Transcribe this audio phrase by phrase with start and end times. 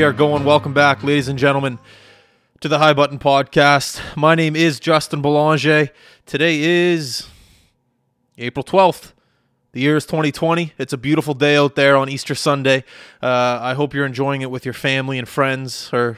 [0.00, 0.44] We are going.
[0.44, 1.78] Welcome back, ladies and gentlemen,
[2.60, 4.00] to the High Button Podcast.
[4.16, 5.90] My name is Justin Belanger.
[6.24, 7.28] Today is
[8.38, 9.12] April 12th.
[9.72, 10.72] The year is 2020.
[10.78, 12.82] It's a beautiful day out there on Easter Sunday.
[13.22, 16.16] Uh, I hope you're enjoying it with your family and friends, or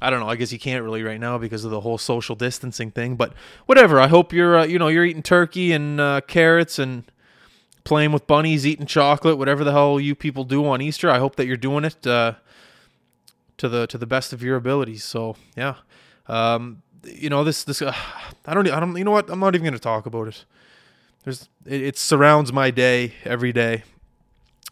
[0.00, 0.28] I don't know.
[0.28, 3.16] I guess you can't really right now because of the whole social distancing thing.
[3.16, 3.32] But
[3.66, 3.98] whatever.
[3.98, 7.02] I hope you're, uh, you know, you're eating turkey and uh, carrots and
[7.82, 11.10] playing with bunnies, eating chocolate, whatever the hell you people do on Easter.
[11.10, 12.34] I hope that you're doing it uh,
[13.58, 15.04] to the to the best of your abilities.
[15.04, 15.76] So yeah,
[16.26, 17.94] um, you know this this uh,
[18.46, 20.44] I don't I don't you know what I'm not even to talk about it.
[21.24, 23.84] There's it, it surrounds my day every day,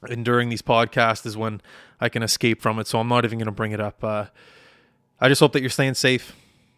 [0.02, 1.60] and during these podcasts is when
[2.00, 2.86] I can escape from it.
[2.86, 4.02] So I'm not even to bring it up.
[4.02, 4.26] Uh,
[5.20, 6.34] I just hope that you're staying safe,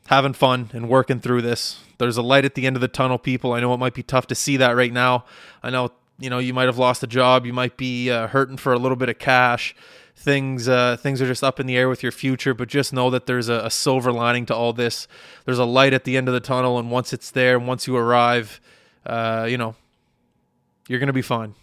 [0.08, 1.80] having fun, and working through this.
[1.98, 3.52] There's a light at the end of the tunnel, people.
[3.52, 5.24] I know it might be tough to see that right now.
[5.62, 8.56] I know you know you might have lost a job you might be uh, hurting
[8.56, 9.74] for a little bit of cash
[10.16, 13.10] things uh, things are just up in the air with your future but just know
[13.10, 15.08] that there's a, a, silver lining to all this.
[15.44, 17.96] There's a light at the end of the tunnel and once it's there once you
[17.96, 18.60] arrive
[19.04, 19.74] uh, you know
[20.88, 21.54] you're gonna be fine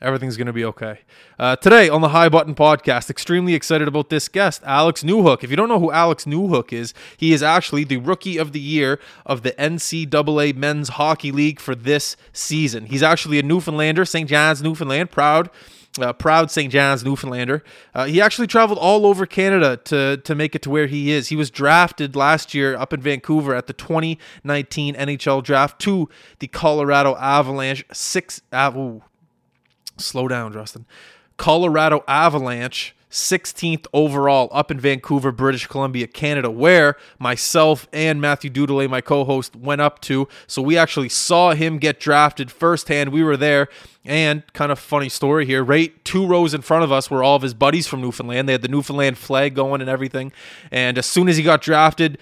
[0.00, 1.00] Everything's going to be okay.
[1.38, 5.42] Uh, today on the High Button Podcast, extremely excited about this guest, Alex Newhook.
[5.42, 8.60] If you don't know who Alex Newhook is, he is actually the Rookie of the
[8.60, 12.86] Year of the NCAA Men's Hockey League for this season.
[12.86, 14.28] He's actually a Newfoundlander, St.
[14.28, 15.50] John's, Newfoundland, proud.
[15.96, 16.72] Uh, proud St.
[16.72, 17.62] John's Newfoundlander.
[17.94, 21.28] Uh, he actually traveled all over Canada to to make it to where he is.
[21.28, 26.08] He was drafted last year up in Vancouver at the 2019 NHL draft to
[26.40, 27.84] the Colorado Avalanche.
[27.92, 29.02] Six, uh, ooh,
[29.96, 30.86] Slow down, Justin.
[31.36, 38.88] Colorado Avalanche, 16th overall, up in Vancouver, British Columbia, Canada, where myself and Matthew Doodley,
[38.88, 40.28] my co host, went up to.
[40.46, 43.12] So we actually saw him get drafted firsthand.
[43.12, 43.68] We were there.
[44.04, 46.04] And kind of funny story here, right?
[46.04, 48.48] Two rows in front of us were all of his buddies from Newfoundland.
[48.48, 50.30] They had the Newfoundland flag going and everything.
[50.70, 52.18] And as soon as he got drafted,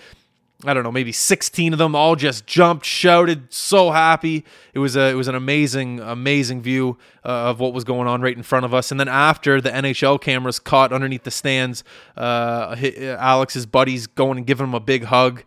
[0.64, 4.44] I don't know, maybe 16 of them all just jumped, shouted, so happy.
[4.74, 8.22] It was a it was an amazing amazing view uh, of what was going on
[8.22, 8.90] right in front of us.
[8.90, 11.82] And then after the NHL cameras caught underneath the stands,
[12.16, 12.76] uh,
[13.18, 15.42] Alex's buddies going and giving him a big hug.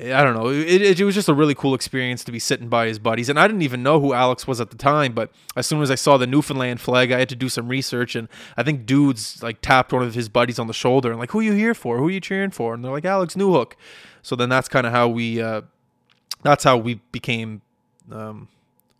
[0.00, 0.48] I don't know.
[0.48, 3.28] It, it, it, was just a really cool experience to be sitting by his buddies.
[3.28, 5.90] And I didn't even know who Alex was at the time, but as soon as
[5.90, 8.14] I saw the Newfoundland flag, I had to do some research.
[8.14, 11.32] And I think dudes like tapped one of his buddies on the shoulder and like,
[11.32, 11.98] "Who are you here for?
[11.98, 13.72] Who are you cheering for?" And they're like, "Alex Newhook."
[14.22, 15.62] So then that's kind of how we uh,
[16.42, 17.62] that's how we became
[18.10, 18.48] um,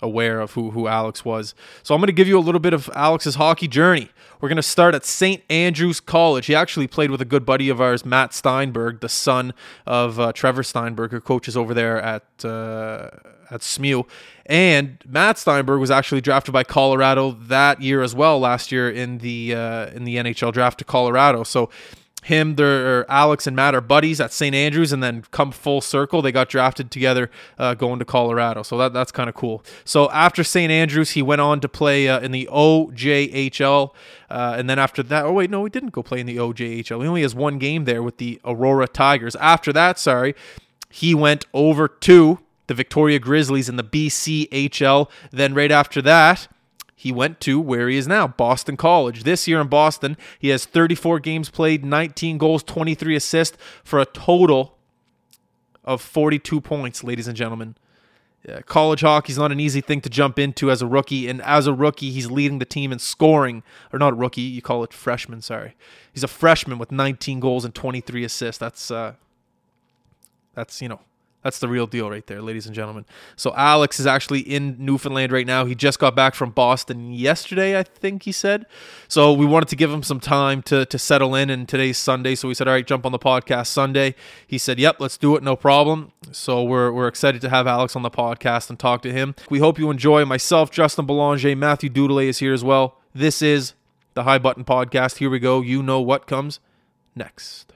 [0.00, 1.54] aware of who who Alex was.
[1.82, 4.10] So I'm going to give you a little bit of Alex's hockey journey.
[4.40, 5.42] We're going to start at St.
[5.50, 6.46] Andrews College.
[6.46, 9.52] He actually played with a good buddy of ours, Matt Stienburg, the son
[9.84, 13.10] of uh, Trevor Stienburg, who coaches over there at uh,
[13.50, 14.04] at SMU.
[14.46, 19.18] And Matt Stienburg was actually drafted by Colorado that year as well, last year in
[19.18, 21.42] the uh, in the NHL draft to Colorado.
[21.42, 21.70] So
[22.28, 24.54] him, their Alex and Matt are buddies at St.
[24.54, 28.62] Andrews, and then come full circle, they got drafted together uh, going to Colorado.
[28.62, 29.64] So that that's kind of cool.
[29.84, 30.70] So after St.
[30.70, 33.94] Andrews, he went on to play uh, in the OJHL,
[34.30, 37.02] uh, and then after that, oh wait, no, he didn't go play in the OJHL.
[37.02, 39.34] He only has one game there with the Aurora Tigers.
[39.36, 40.34] After that, sorry,
[40.90, 45.10] he went over to the Victoria Grizzlies in the BCHL.
[45.30, 46.48] Then right after that
[47.00, 49.22] he went to where he is now, Boston College.
[49.22, 54.04] This year in Boston, he has 34 games played, 19 goals, 23 assists for a
[54.04, 54.76] total
[55.84, 57.76] of 42 points, ladies and gentlemen.
[58.44, 61.40] Yeah, college hockey is not an easy thing to jump into as a rookie, and
[61.42, 63.62] as a rookie, he's leading the team in scoring.
[63.92, 65.40] Or not rookie, you call it freshman.
[65.40, 65.76] Sorry,
[66.12, 68.58] he's a freshman with 19 goals and 23 assists.
[68.58, 69.14] That's uh,
[70.54, 71.00] that's you know
[71.42, 73.04] that's the real deal right there, ladies and gentlemen.
[73.36, 75.64] So Alex is actually in Newfoundland right now.
[75.66, 78.66] He just got back from Boston yesterday, I think he said.
[79.06, 82.34] So we wanted to give him some time to to settle in and today's Sunday.
[82.34, 85.36] So we said, "All right, jump on the podcast Sunday." He said, "Yep, let's do
[85.36, 89.02] it, no problem." So we're we're excited to have Alex on the podcast and talk
[89.02, 89.34] to him.
[89.48, 90.24] We hope you enjoy.
[90.24, 92.98] Myself, Justin Belanger, Matthew Doodley is here as well.
[93.14, 93.74] This is
[94.14, 95.18] the High Button Podcast.
[95.18, 95.60] Here we go.
[95.60, 96.58] You know what comes
[97.14, 97.72] next.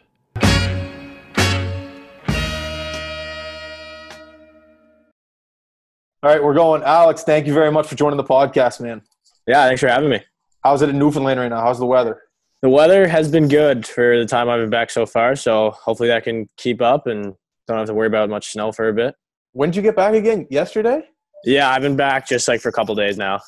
[6.24, 6.84] All right, we're going.
[6.84, 9.02] Alex, thank you very much for joining the podcast, man.
[9.48, 10.20] Yeah, thanks for having me.
[10.62, 11.60] How's it in Newfoundland right now?
[11.62, 12.22] How's the weather?
[12.60, 16.08] The weather has been good for the time I've been back so far, so hopefully
[16.10, 17.34] that can keep up and
[17.66, 19.16] don't have to worry about much snow for a bit.
[19.50, 20.46] When did you get back again?
[20.48, 21.08] Yesterday?
[21.42, 23.40] Yeah, I've been back just like for a couple days now.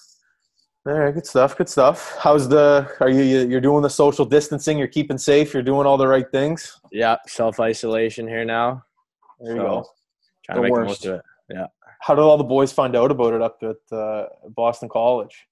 [0.85, 1.57] All right, good stuff.
[1.57, 2.17] Good stuff.
[2.19, 2.93] How's the?
[2.99, 4.79] Are you you're doing the social distancing?
[4.79, 5.55] You're keeping safe.
[5.55, 6.81] You're doing all the right things.
[6.91, 8.83] Yeah, self isolation here now.
[9.39, 9.87] There you so, go.
[10.45, 10.83] Trying the to make worst.
[10.83, 11.23] the most of it.
[11.51, 11.67] Yeah
[12.05, 15.47] how did all the boys find out about it up at uh, Boston College?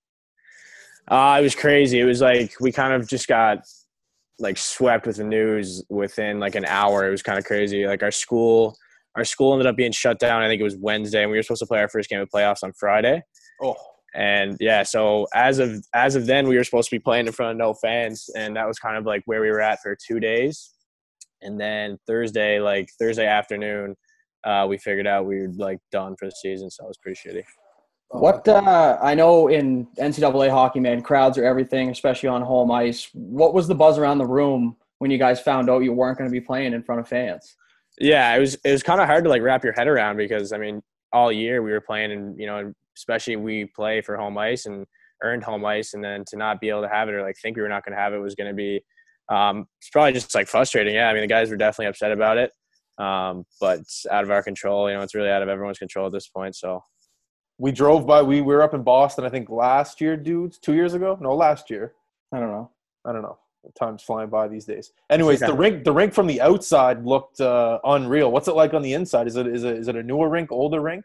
[1.09, 1.99] Uh, it was crazy.
[1.99, 3.61] It was like we kind of just got
[4.39, 7.09] like swept with the news within like an hour.
[7.09, 7.87] It was kind of crazy.
[7.87, 8.77] Like our school,
[9.17, 10.43] our school ended up being shut down.
[10.43, 12.29] I think it was Wednesday, and we were supposed to play our first game of
[12.29, 13.23] playoffs on Friday.
[13.63, 13.77] Oh,
[14.15, 17.33] And yeah, so as of as of then, we were supposed to be playing in
[17.33, 19.97] front of no fans, and that was kind of like where we were at for
[20.07, 20.71] two days.
[21.41, 23.97] And then Thursday, like Thursday afternoon,
[24.45, 27.19] uh, we figured out we were like done for the season, so it was pretty
[27.19, 27.45] shitty.
[28.09, 33.09] What uh, I know in NCAA hockey, man, crowds are everything, especially on home ice.
[33.15, 36.29] What was the buzz around the room when you guys found out you weren't going
[36.29, 37.57] to be playing in front of fans?
[37.99, 40.53] Yeah, it was it was kind of hard to like wrap your head around because
[40.53, 44.37] I mean, all year we were playing, and you know, especially we play for home
[44.37, 44.87] ice and
[45.23, 47.57] earned home ice, and then to not be able to have it or like think
[47.57, 48.83] we were not going to have it was going to be,
[49.31, 50.95] um, it's probably just like frustrating.
[50.95, 52.53] Yeah, I mean, the guys were definitely upset about it,
[52.99, 54.89] um, but it's out of our control.
[54.89, 56.57] You know, it's really out of everyone's control at this point.
[56.57, 56.83] So
[57.59, 58.23] we drove by.
[58.23, 59.25] We we were up in Boston.
[59.25, 60.59] I think last year, dudes.
[60.59, 61.19] Two years ago?
[61.21, 61.95] No, last year.
[62.33, 62.71] I don't know.
[63.05, 63.39] I don't know.
[63.79, 64.93] Time's flying by these days.
[65.09, 68.33] Anyways, the rink the rink from the outside looked uh, unreal.
[68.33, 69.27] What's it like on the inside?
[69.27, 71.05] Is it is it is it a newer rink, older rink?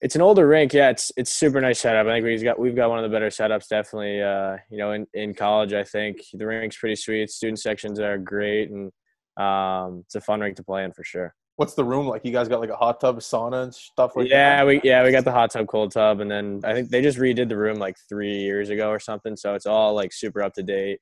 [0.00, 0.72] it's an older rink.
[0.72, 2.06] Yeah, it's it's super nice setup.
[2.06, 3.68] I think we've got we've got one of the better setups.
[3.68, 7.30] Definitely, uh, you know, in, in college, I think the rink's pretty sweet.
[7.30, 8.92] Student sections are great, and
[9.36, 11.34] um, it's a fun rink to play in for sure.
[11.56, 12.24] What's the room like?
[12.24, 14.66] You guys got like a hot tub, sauna, and stuff like yeah, that.
[14.66, 17.18] we yeah we got the hot tub, cold tub, and then I think they just
[17.18, 19.36] redid the room like three years ago or something.
[19.36, 21.00] So it's all like super up to date.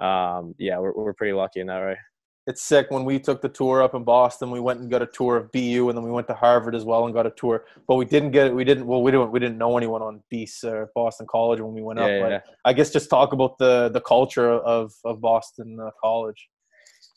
[0.00, 1.96] Um, yeah, we're we're pretty lucky in that way.
[2.48, 2.90] It's sick.
[2.90, 5.52] When we took the tour up in Boston, we went and got a tour of
[5.52, 7.64] BU, and then we went to Harvard as well and got a tour.
[7.86, 10.20] But we didn't get it we didn't well we didn't we didn't know anyone on
[10.34, 12.08] BC or Boston College when we went up.
[12.08, 12.40] Yeah, but yeah.
[12.64, 16.48] I guess just talk about the the culture of of Boston uh, College.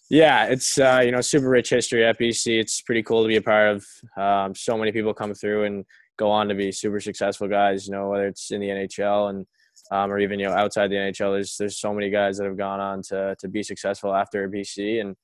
[0.09, 2.59] Yeah, it's uh, you know super rich history at BC.
[2.59, 3.85] It's pretty cool to be a part of.
[4.17, 5.85] Um, so many people come through and
[6.17, 7.87] go on to be super successful guys.
[7.87, 9.47] You know whether it's in the NHL and
[9.91, 11.33] um, or even you know outside the NHL.
[11.33, 15.01] There's there's so many guys that have gone on to to be successful after BC
[15.01, 15.15] and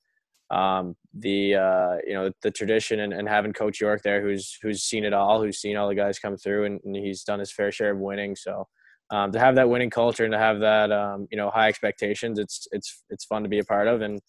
[0.50, 4.84] um, the uh, you know the tradition and, and having Coach York there, who's who's
[4.84, 7.52] seen it all, who's seen all the guys come through, and, and he's done his
[7.52, 8.36] fair share of winning.
[8.36, 8.68] So
[9.12, 12.40] um, to have that winning culture and to have that um, you know high expectations,
[12.40, 14.20] it's it's it's fun to be a part of, and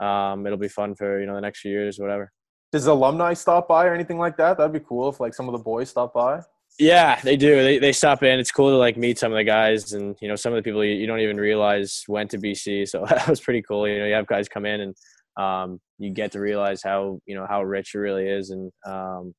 [0.00, 2.32] um, it'll be fun for you know the next few years, whatever.
[2.72, 4.56] Does alumni stop by or anything like that?
[4.56, 6.40] That'd be cool if like some of the boys stop by.
[6.78, 7.62] Yeah, they do.
[7.62, 8.38] They they stop in.
[8.38, 10.62] It's cool to like meet some of the guys, and you know some of the
[10.62, 12.88] people you, you don't even realize went to BC.
[12.88, 13.86] So that was pretty cool.
[13.86, 14.94] You know, you have guys come in and
[15.36, 19.34] um, you get to realize how you know how rich it really is, and um,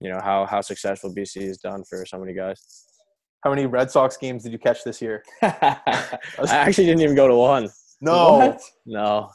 [0.00, 2.86] you know how how successful BC has done for so many guys.
[3.42, 5.24] How many Red Sox games did you catch this year?
[5.42, 6.18] I
[6.50, 7.70] actually didn't even go to one.
[8.02, 8.36] No.
[8.36, 8.60] What?
[8.84, 9.30] No.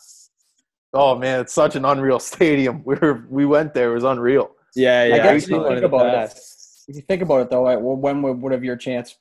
[0.96, 2.82] Oh man, it's such an unreal stadium.
[2.86, 3.92] We were we went there.
[3.92, 4.52] It was unreal.
[4.76, 5.16] Yeah, yeah.
[5.16, 6.40] I guess actually you think about it.
[6.88, 9.16] If you think about it, though, like, well, when would, would have your chance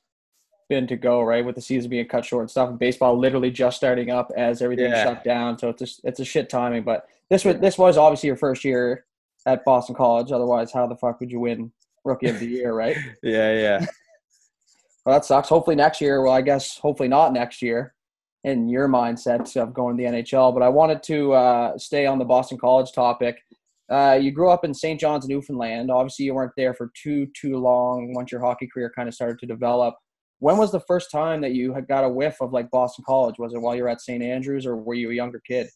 [0.69, 1.45] been to go, right?
[1.45, 4.63] With the season being cut short and stuff, and baseball literally just starting up as
[4.63, 5.05] everything Yeah.
[5.05, 5.59] shut down.
[5.59, 6.85] So it's a, it's a shit timing.
[6.85, 9.05] But this was this was obviously your first year
[9.47, 10.33] at Boston College.
[10.33, 11.73] Otherwise, how the fuck would you win
[12.05, 12.97] Rookie of the Year, right?
[13.23, 13.87] Yeah, yeah.
[15.07, 15.51] Well, that sucks.
[15.51, 16.23] Hopefully next year.
[16.23, 17.94] Well, I guess hopefully not next year.
[18.45, 22.19] In your mindset of going to the NHL, but I wanted to uh, stay on
[22.19, 23.39] the Boston College topic.
[23.91, 25.01] Uh, you grew up in St.
[25.01, 25.91] John's, Newfoundland.
[25.91, 29.39] Obviously, you weren't there for too too long once your hockey career kind of started
[29.39, 29.95] to develop.
[30.41, 33.37] When was the first time that you had got a whiff of like Boston College?
[33.39, 34.23] Was it while you were at St.
[34.23, 35.69] Andrews, or were you a younger kid?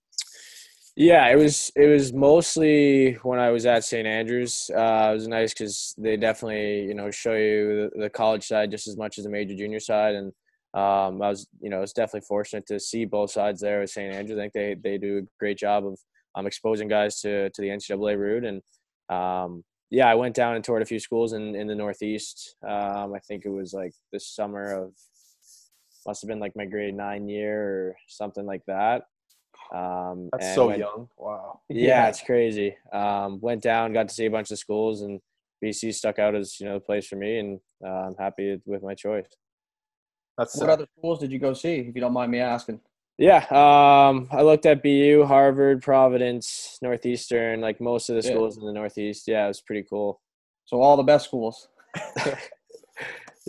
[0.95, 1.71] Yeah, it was.
[1.77, 4.07] It was mostly when I was at St.
[4.07, 4.71] Andrews.
[4.75, 8.71] Uh, it was nice because they definitely, you know, show you the, the college side
[8.71, 10.33] just as much as the major junior side, and
[10.79, 13.91] um, I was, you know, I was definitely fortunate to see both sides there with
[13.91, 14.15] St.
[14.15, 14.39] Andrews.
[14.39, 15.99] I think they they do a great job of
[16.35, 18.63] um, exposing guys to to the NCAA route, and
[19.09, 22.57] um, yeah, I went down and toured a few schools in in the Northeast.
[22.67, 24.93] Um, I think it was like this summer of
[26.07, 29.03] must have been like my grade nine year or something like that.
[29.75, 31.09] Um, That's so went- young.
[31.19, 31.61] Wow.
[31.69, 32.77] yeah, it's crazy.
[32.93, 35.21] Um, went down, got to see a bunch of schools, and
[35.63, 38.83] BC stuck out as you know the place for me, and uh, I'm happy with
[38.83, 39.27] my choice.
[40.39, 42.81] That's What other schools did you go see, if you don't mind me asking?
[43.19, 48.35] Yeah, um, I looked at BU, Harvard, Providence, Northeastern, like most of the Yeah.
[48.35, 49.27] schools in the Northeast.
[49.27, 50.21] Yeah, it was pretty cool.
[50.67, 51.69] So all the best schools.
[52.17, 52.35] From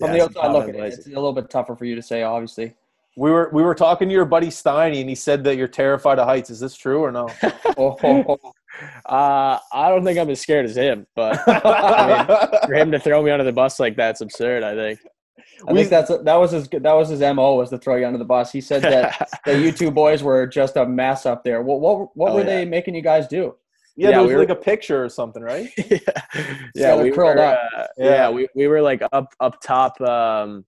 [0.07, 2.73] Yeah, the outside looking, prominent it's a little bit tougher for you to say, obviously.
[3.17, 6.17] we were we were talking to your buddy Steiny, and he said that you're terrified
[6.19, 6.49] of heights.
[6.49, 7.27] Is this true or no?
[7.77, 8.37] Oh.
[9.05, 13.21] Uh, I don't think I'm as scared as him, but I for him to throw
[13.21, 14.63] me under the bus like that's absurd.
[14.63, 14.99] I think.
[15.67, 18.05] I We- think that's that was his that was his mo was to throw you
[18.05, 18.51] under the bus.
[18.51, 21.61] He said that that you two boys were just a mess up there.
[21.61, 22.45] What what what Oh, were yeah.
[22.47, 23.55] they making you guys do?
[23.95, 25.69] yeah, Yeah, there was we were- like a picture or something, right?
[25.77, 25.99] yeah,
[26.75, 27.59] they're we curled were, up.
[27.77, 28.05] uh, Yeah.
[28.11, 29.99] yeah, we, we were like up up top.
[30.01, 30.65] Um,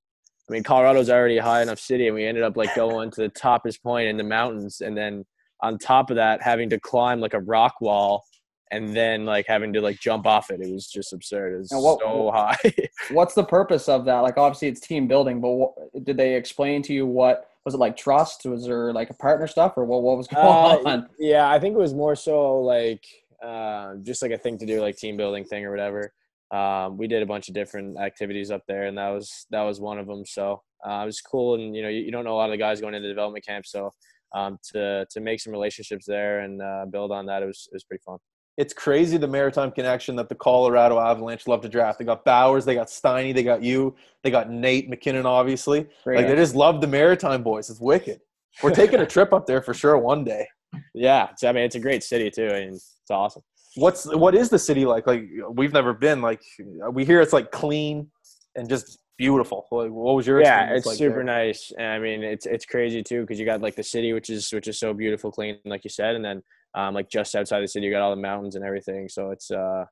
[0.49, 3.21] I mean, Colorado's already a high enough city, and we ended up like going to
[3.21, 5.25] the toppest point in the mountains, and then
[5.61, 8.25] on top of that, having to climb like a rock wall,
[8.71, 10.61] and then like having to like jump off it.
[10.61, 11.53] It was just absurd.
[11.53, 12.57] It was what- so high.
[13.11, 14.19] What's the purpose of that?
[14.19, 17.77] Like, obviously, it's team building, but what, did they explain to you what was it
[17.77, 17.97] like?
[17.97, 18.45] Trust?
[18.45, 20.01] Was there like a partner stuff, or what?
[20.03, 21.09] What was going Uh, on?
[21.19, 23.03] yeah, I think it was more so like
[23.43, 26.13] uh, just like a thing to do, like team building thing or whatever.
[26.51, 29.79] Um, we did a bunch of different activities up there, and that was that was
[29.79, 30.25] one of them.
[30.25, 32.51] So uh, it was cool, and you know, you, you don't know a lot of
[32.51, 33.91] the guys going into development camp, so
[34.35, 37.75] um, to to make some relationships there and uh, build on that, it was it
[37.75, 38.17] was pretty fun.
[38.61, 41.97] It's crazy the maritime connection that the Colorado Avalanche love to draft.
[41.97, 45.87] They got Bowers, they got Steiny, they got you, they got Nate MacKinnon, obviously.
[46.03, 46.17] Great.
[46.17, 47.71] Like they just love the maritime boys.
[47.71, 48.21] It's wicked.
[48.61, 50.47] We're taking a trip up there for sure one day.
[50.93, 53.41] Yeah, I mean, it's a great city too, I and it's awesome.
[53.77, 55.07] What's what is the city like?
[55.07, 56.21] Like we've never been.
[56.21, 56.43] Like
[56.91, 58.11] we hear it's like clean
[58.55, 59.65] and just beautiful.
[59.71, 61.23] Like what was your yeah experience it's like super there?
[61.23, 64.31] nice and i mean it's it's crazy too because you got like the city which
[64.31, 66.41] is which is so beautiful clean like you said and then
[66.75, 69.51] um like just outside the city you got all the mountains and everything so it's
[69.51, 69.83] uh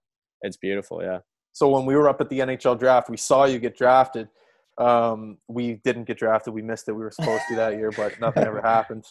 [0.41, 1.19] it's beautiful yeah
[1.51, 4.29] So when we were up at the NHL draft, we saw you get drafted.
[4.77, 6.53] Um, we didn't get drafted.
[6.53, 6.93] We missed it.
[6.93, 9.03] We were supposed to that year, but nothing ever happened.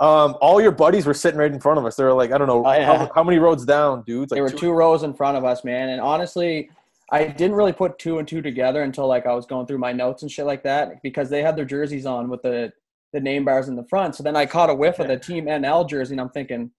[0.00, 1.96] Um, all your buddies were sitting right in front of us.
[1.96, 2.86] They were like, I don't know, Oh, yeah.
[2.86, 4.30] how, how many roads down, dudes?
[4.30, 5.90] Like there were two rows in front of us, man.
[5.90, 6.70] And honestly,
[7.12, 9.92] I didn't really put two and two together until like I was going through my
[9.92, 12.72] notes and shit like that because they had their jerseys on with the
[13.12, 14.14] the name bars in the front.
[14.16, 16.70] So then I caught a whiff of the Team NL jersey, and I'm thinking,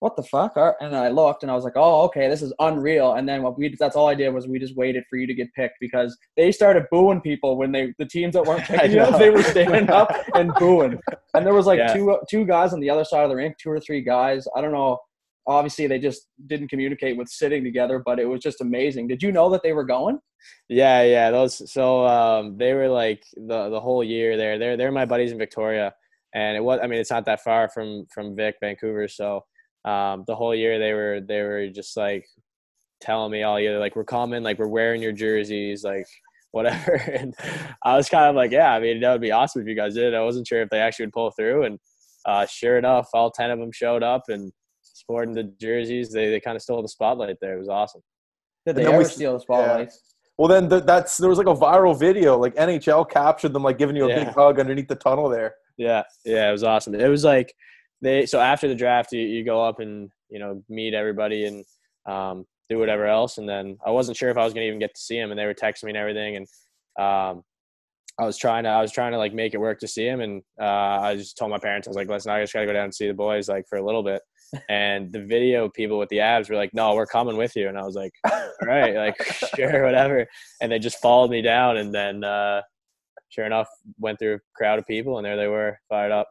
[0.00, 0.52] what the fuck?
[0.56, 3.14] And then I looked, and I was like, oh, okay, this is unreal.
[3.14, 5.34] And then what we that's all I did was we just waited for you to
[5.34, 8.96] get picked because they started booing people when they the teams that weren't picking you,
[8.98, 9.18] know.
[9.18, 10.98] they were standing up and booing.
[11.34, 11.92] And there was like Yeah.
[11.92, 14.46] two two guys on the other side of the rink, two or three guys.
[14.56, 14.98] I don't know
[15.48, 19.32] obviously they just didn't communicate with sitting together but it was just amazing did you
[19.32, 20.18] know that they were going
[20.68, 24.92] yeah yeah those so um they were like the the whole year there they're they're
[24.92, 25.92] my buddies in victoria
[26.34, 29.42] and it was i mean it's not that far from from vic vancouver so
[29.84, 32.26] um the whole year they were they were just like
[33.00, 36.06] telling me all year like we're coming like we're wearing your jerseys like
[36.52, 36.94] whatever.
[36.94, 37.34] And
[37.84, 39.94] i was kind of like yeah i mean that would be awesome if you guys
[39.94, 40.14] did.
[40.14, 41.64] I wasn't sure if they actually would pull through.
[41.64, 41.78] And
[42.24, 44.50] uh sure enough all 10 of them showed up and
[44.82, 46.10] sporting the jerseys.
[46.10, 47.54] They, they kind of stole the spotlight there.
[47.56, 48.00] It was awesome.
[48.66, 49.92] Did they then ever we- steal the spotlight
[50.36, 52.36] Well, then th- that's there was like a viral video.
[52.38, 55.54] Like NHL captured them like giving you a big hug underneath the tunnel there.
[55.76, 56.94] Yeah, yeah, it was awesome.
[56.94, 57.54] It was like
[58.00, 61.64] they so after the draft, you, you go up and you know meet everybody and
[62.06, 64.94] um, do whatever else, and then I wasn't sure if I was gonna even get
[64.94, 66.46] to see him, and they were texting me and everything, and
[66.98, 67.42] um,
[68.20, 70.20] I was trying to I was trying to like make it work to see him,
[70.20, 72.72] and uh, I just told my parents I was like, listen, I just gotta go
[72.72, 74.22] down and see the boys like for a little bit,
[74.68, 77.78] and the video people with the Avs were like, no, we're coming with you, and
[77.78, 79.22] I was like, all right, like
[79.56, 80.26] sure, whatever,
[80.60, 82.24] and they just followed me down, and then.
[82.24, 82.62] Uh,
[83.30, 86.28] Sure enough, went through a crowd of people, and there they were, fired up.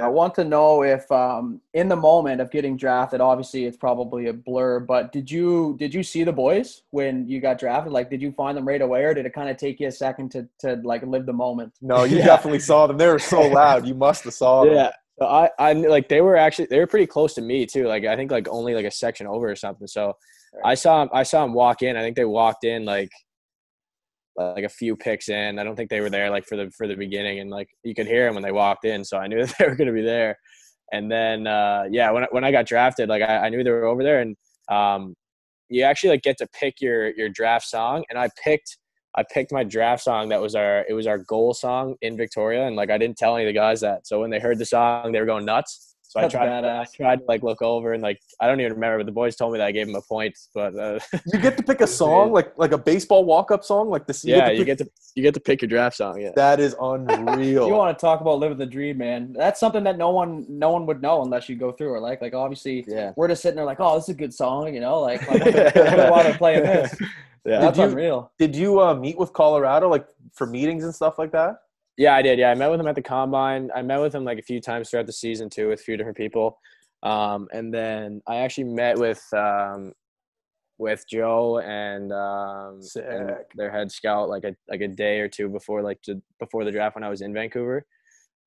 [0.00, 4.26] I want to know if, um, in the moment of getting drafted, obviously it's probably
[4.26, 7.92] a blur, but did you did you see the boys when you got drafted?
[7.92, 9.92] Like, did you find them right away, or did it kind of take you a
[9.92, 11.72] second to to like live the moment?
[11.80, 12.26] No, you Yeah.
[12.26, 12.96] definitely saw them.
[12.98, 13.86] They were so loud.
[13.86, 14.74] You must have saw them.
[14.74, 14.90] Yeah.
[15.20, 17.86] So I, I like they were actually they were pretty close to me too.
[17.86, 19.86] Like I think like only like a section over or something.
[19.86, 20.16] So
[20.64, 21.96] I saw 'em- I saw them walk in.
[21.96, 23.10] I think they walked in like
[24.36, 25.58] like a few picks in.
[25.58, 27.94] I don't think they were there like for the for the beginning, and like you
[27.94, 29.04] could hear them when they walked in.
[29.04, 30.36] So I knew that they were going to be there.
[30.92, 33.70] And then uh, yeah, when I, when I got drafted, like I, I knew they
[33.70, 34.36] were over there, and
[34.70, 35.14] um,
[35.68, 38.78] you actually like get to pick your your draft song, and I picked.
[39.16, 42.68] I picked my draft song that was our it was our goal song in Victoria
[42.68, 44.06] and like I didn't tell any of the guys that.
[44.06, 45.89] So when they heard the song they were going nuts.
[46.10, 46.92] So That's I tried I badass.
[46.92, 49.52] tried to like look over and like I don't even remember but the boys told
[49.52, 50.98] me that I gave them a point but uh,
[51.32, 54.24] You get to pick a song like like a baseball walk up song like this.
[54.24, 56.30] yeah, to you pick- get to you get to pick your draft song, yeah.
[56.34, 57.68] That is unreal.
[57.68, 59.32] You want to talk about living the dream, man?
[59.32, 62.00] That's something that no one no one would know unless you go through it.
[62.00, 63.12] Like like obviously Yeah.
[63.14, 64.98] we're just sitting there like, oh, this is a good song, you know?
[65.00, 66.92] Like I wonder, I wonder why they're playing this.
[67.46, 67.60] Yeah.
[67.60, 68.32] That's you- unreal.
[68.36, 71.60] Did you uh, meet with Colorado like for meetings and stuff like that?
[72.00, 72.38] Yeah, I did.
[72.38, 73.70] Yeah, I met with him at the combine.
[73.76, 75.98] I met with him like a few times throughout the season too, with a few
[75.98, 76.58] different people.
[77.02, 79.92] Um, and then I actually met with um,
[80.78, 85.50] with Joe and, um, and their head scout like a like a day or two
[85.50, 87.84] before like to, before the draft when I was in Vancouver.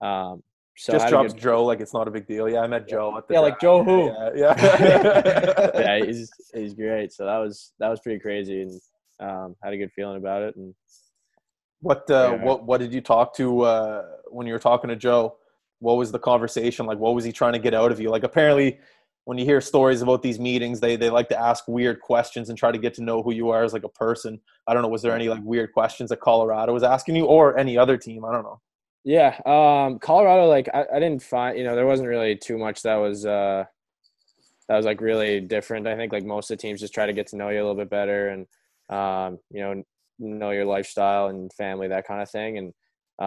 [0.01, 0.41] Um,
[0.75, 2.49] so Just drops good- Joe like it's not a big deal.
[2.49, 3.59] Yeah, I met Joe at the Yeah, like.
[3.61, 4.07] Joe who?
[4.07, 5.69] Yeah, yeah.
[5.99, 7.13] yeah, he's he's great.
[7.13, 8.81] So that was that was pretty crazy, and
[9.19, 10.55] um, had a good feeling about it.
[10.55, 10.73] And
[11.83, 12.45] What uh, Yeah.
[12.45, 15.37] what what did you talk to uh, when you were talking to Joe?
[15.79, 16.97] What was the conversation like?
[16.97, 18.09] What was he trying to get out of you?
[18.09, 18.79] Like apparently,
[19.25, 22.57] when you hear stories about these meetings, they they like to ask weird questions and
[22.57, 24.39] try to get to know who you are as like a person.
[24.65, 24.87] I don't know.
[24.87, 28.23] Was there any like weird questions that Colorado was asking you, or any other team?
[28.23, 28.61] I don't know.
[29.03, 30.47] Yeah, um, Colorado.
[30.47, 33.65] Like I, I didn't find you know there wasn't really too much that was uh,
[34.69, 35.85] that was like really different.
[35.87, 37.65] I think like most of the teams just try to get to know you a
[37.65, 38.47] little bit better and
[38.89, 39.83] um, you know
[40.19, 42.57] know your lifestyle and family that kind of thing.
[42.57, 42.73] And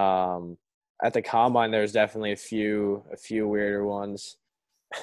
[0.01, 0.57] um,
[1.03, 4.37] at the combine, there's definitely a few a few weirder ones.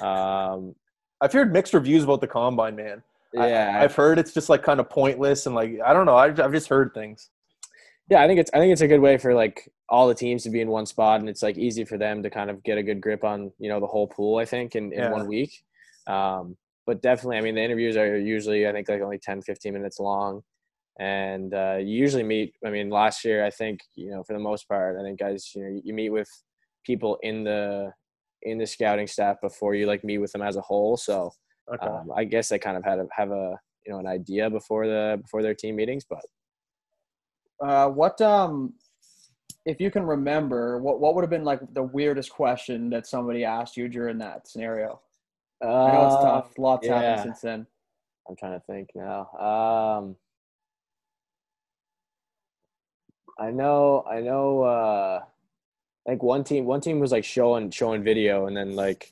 [0.01, 0.75] Um,
[1.21, 3.03] I've heard mixed reviews about the combine, man.
[3.33, 6.17] yeah, I, have heard it's just like kind of pointless and like I don't know.
[6.17, 7.31] I've, I've just heard things.
[8.11, 8.23] yeah.
[8.23, 10.51] I think it's I think it's a good way for like all the teams to
[10.51, 12.83] be in one spot, and it's like easy for them to kind of get a
[12.83, 14.39] good grip on you know the whole pool.
[14.39, 15.11] I think in, in Yeah.
[15.13, 15.63] one week.
[16.07, 19.73] Um, but definitely, I mean, the interviews are usually I think like only 10, 15
[19.73, 20.43] minutes long.
[20.99, 22.55] And uh, you usually meet.
[22.65, 25.51] I mean, last year I think you know for the most part, I think guys,
[25.55, 26.29] you know, you meet with
[26.87, 27.93] people in the
[28.43, 30.97] in the scouting staff before you like meet with them as a whole.
[30.97, 31.33] So
[31.73, 31.87] Okay.
[31.87, 34.87] um, I guess they kind of had to have a you know an idea before
[34.87, 36.05] the before their team meetings.
[36.09, 36.23] But
[37.61, 38.75] Uh, what um,
[39.65, 43.45] if you can remember, what what would have been like the weirdest question that somebody
[43.45, 45.01] asked you during that scenario?
[45.87, 46.59] I know it's Uh, tough.
[46.59, 46.95] Lots yeah.
[47.01, 47.67] happened since then.
[48.29, 49.29] I'm trying to think now.
[49.39, 50.17] Um,
[53.39, 54.63] I know, I know.
[54.63, 55.25] Uh,
[56.07, 59.11] like one team, one team was like showing showing video, and then like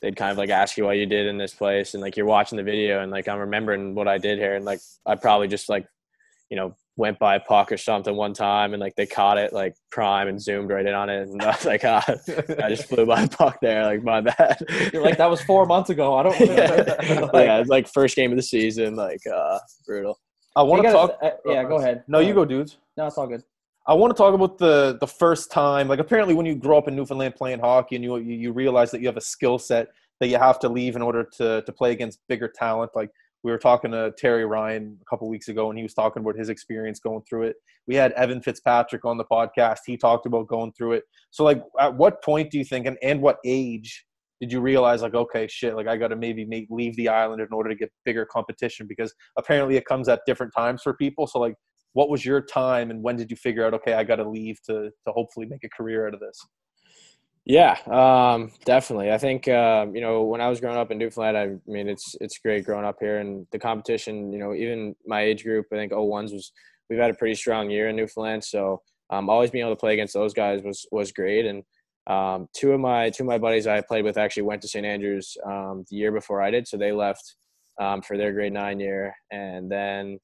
[0.00, 2.26] they'd kind of like ask you what you did in this place, and like you're
[2.26, 5.48] watching the video, and like I'm remembering what I did here, and like I probably
[5.48, 5.86] just like,
[6.50, 9.52] you know, went by a puck or something one time, and like they caught it
[9.52, 12.04] like prime and zoomed right in on it, and I was like, ah,
[12.62, 14.62] I just flew by a puck there, like my bad.
[14.92, 16.16] You're like that was four months ago.
[16.16, 16.40] I don't.
[16.40, 16.94] yeah,
[17.34, 20.18] yeah, it's like first game of the season, like uh, brutal.
[20.58, 21.18] I want to talk.
[21.22, 22.02] uh, yeah, go ahead.
[22.08, 22.34] No, Go you ahead.
[22.34, 22.78] go, dudes.
[22.96, 23.44] No, it's all good.
[23.86, 25.86] I want to talk about the the first time.
[25.88, 28.90] Like apparently, when you grow up in Newfoundland playing hockey, and you you, you realize
[28.90, 29.88] that you have a skill set
[30.20, 32.90] that you have to leave in order to to play against bigger talent.
[32.96, 33.10] Like
[33.44, 36.36] we were talking to Terry Ryan a couple weeks ago, and he was talking about
[36.36, 37.56] his experience going through it.
[37.86, 39.78] We had Evan Fitzpatrick on the podcast.
[39.86, 41.04] He talked about going through it.
[41.30, 44.04] So, like, at what point do you think, and, and what age
[44.40, 47.42] did you realize, like, okay, shit, like I got to maybe make, leave the island
[47.42, 48.86] in order to get bigger competition?
[48.86, 51.26] Because apparently, it comes at different times for people.
[51.26, 51.54] So, like,
[51.92, 54.60] what was your time, and when did you figure out, okay, I got to leave
[54.66, 56.38] to to hopefully make a career out of this?
[57.48, 59.10] Yeah, um, definitely.
[59.10, 62.14] I think um, you know when I was growing up in Newfoundland, I mean it's
[62.20, 64.30] it's great growing up here, and the competition.
[64.32, 66.52] You know, even my age group, I think 01s was
[66.90, 69.94] we've had a pretty strong year in Newfoundland, so um, always being able to play
[69.94, 71.46] against those guys was was great.
[71.46, 71.62] And
[72.08, 74.86] um, two of my two of my buddies I played with actually went to St
[74.86, 77.36] Andrews um, the year before I did, so they left
[77.80, 80.18] um, for their grade nine year, and then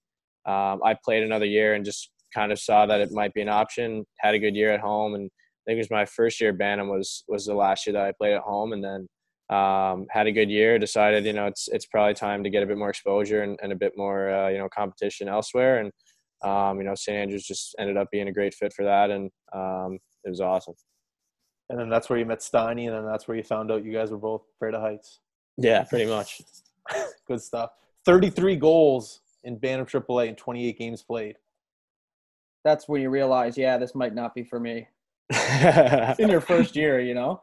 [0.47, 3.49] um, I played another year and just kind of saw that it might be an
[3.49, 4.05] option.
[4.18, 5.31] Had a good year at home and
[5.64, 8.05] I think it was my first year at Bantam was was the last year that
[8.05, 9.09] I played at home, and then
[9.49, 10.79] um, had a good year.
[10.79, 13.73] Decided you know it's it's probably time to get a bit more exposure and, and
[13.73, 15.90] a bit more uh, you know competition elsewhere, and
[16.42, 19.31] um, you know St Andrews just ended up being a great fit for that, and
[20.25, 20.75] it was awesome.
[21.70, 23.92] And then that's where you met Steiny, and then that's where you found out you
[23.92, 25.20] guys were both afraid of heights.
[25.57, 26.42] Yeah, pretty much.
[27.27, 27.70] Good stuff.
[28.05, 31.37] 33 goals in Bantam AAA in 28 games played.
[32.64, 34.88] That's when you realize, yeah, this might not be for me.
[36.18, 37.42] In your first year, you know.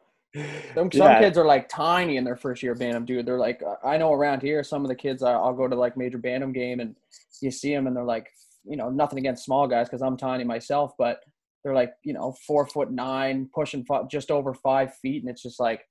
[0.74, 1.20] Some, some Yeah.
[1.20, 3.26] kids are like tiny in their first year of Bantam, dude.
[3.26, 5.96] They're like, I know around here, some of the kids, I- I'll go to like
[5.96, 6.96] major Bantam game and
[7.40, 8.30] you see them and they're like,
[8.64, 11.20] you know, nothing against small guys because I'm tiny myself, but
[11.62, 15.22] they're like, you know, four foot nine, pushing fi- just over five feet.
[15.22, 15.82] And it's just like,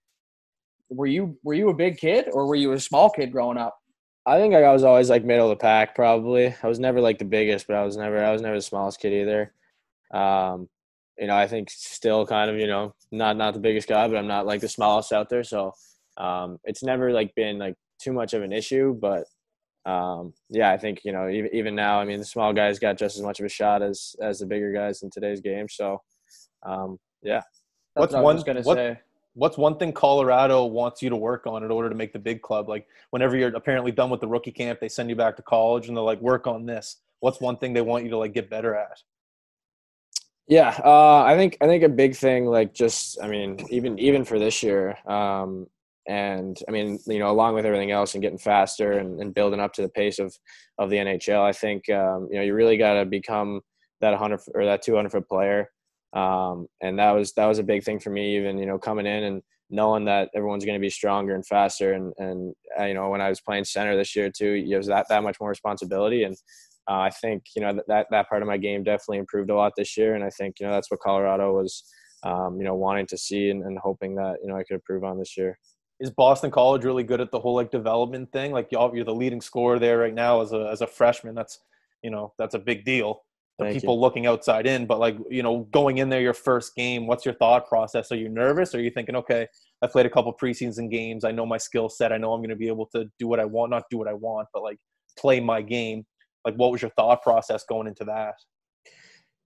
[0.90, 3.78] were you, were you a big kid or were you a small kid growing up?
[4.26, 5.96] I think I was always like middle of the pack.
[5.96, 8.62] Probably I was never like the biggest, but I was never I was never the
[8.62, 9.54] smallest kid either.
[10.14, 10.70] Um,
[11.18, 14.18] you know, I think still kind of you know not not the biggest guy, but
[14.18, 15.44] I'm not like the smallest out there.
[15.44, 15.74] So
[16.18, 18.96] um, it's never like been like too much of an issue.
[19.00, 19.24] But
[19.86, 22.98] um, yeah, I think you know even, even now, I mean, the small guys got
[22.98, 25.68] just as much of a shot as as the bigger guys in today's game.
[25.70, 26.02] So
[26.64, 27.42] um, yeah,
[27.94, 29.00] What's what one- gonna what- say.
[29.34, 32.42] What's one thing Colorado wants you to work on in order to make the big
[32.42, 32.68] club?
[32.68, 35.88] Like whenever you're apparently done with the rookie camp, they send you back to college
[35.88, 36.98] and they're like, work on this.
[37.22, 39.02] What's one thing they want you to like get better at?
[40.50, 44.26] Yeah, uh, I think I think a big thing, like just, I mean, even even
[44.26, 45.68] for this year, um,
[46.08, 49.60] and I mean, you know, along with everything else and getting faster and, and building
[49.60, 50.36] up to the pace of
[50.78, 53.62] of the NHL, I think um, you know you really got to become
[54.02, 55.70] that hundred or that two hundred foot player,
[56.14, 58.38] um, and that was that was a big thing for me.
[58.38, 61.94] Even you know coming in and knowing that everyone's going to be stronger and faster,
[61.94, 64.88] and and uh, you know when I was playing center this year too, you was
[64.88, 66.36] that that much more responsibility and
[66.90, 69.56] uh, I think you know that, that that part of my game definitely improved a
[69.56, 71.84] lot this year, and I think you know that's what Colorado was,
[72.24, 75.04] um, you know, wanting to see and, and hoping that you know I could improve
[75.04, 75.58] on this year.
[76.02, 78.52] Is Boston College really good at the whole like development thing?
[78.52, 81.36] Like you're you're the leading scorer there right now as a as a freshman.
[81.36, 81.60] That's
[82.02, 83.22] you know that's a big deal.
[83.60, 84.02] The Thank people you.
[84.02, 87.36] looking outside in, but like you know going in there your first game, what's your
[87.36, 88.12] thought process?
[88.12, 88.74] Are you nervous?
[88.74, 89.48] Or are you thinking, okay,
[89.84, 91.24] I played a couple preseason games.
[91.24, 92.12] I know my skill set.
[92.12, 94.08] I know I'm going to be able to do what I want, not do what
[94.08, 94.80] I want, but like
[95.18, 96.04] play my game.
[96.44, 98.34] Like what was your thought process going into that?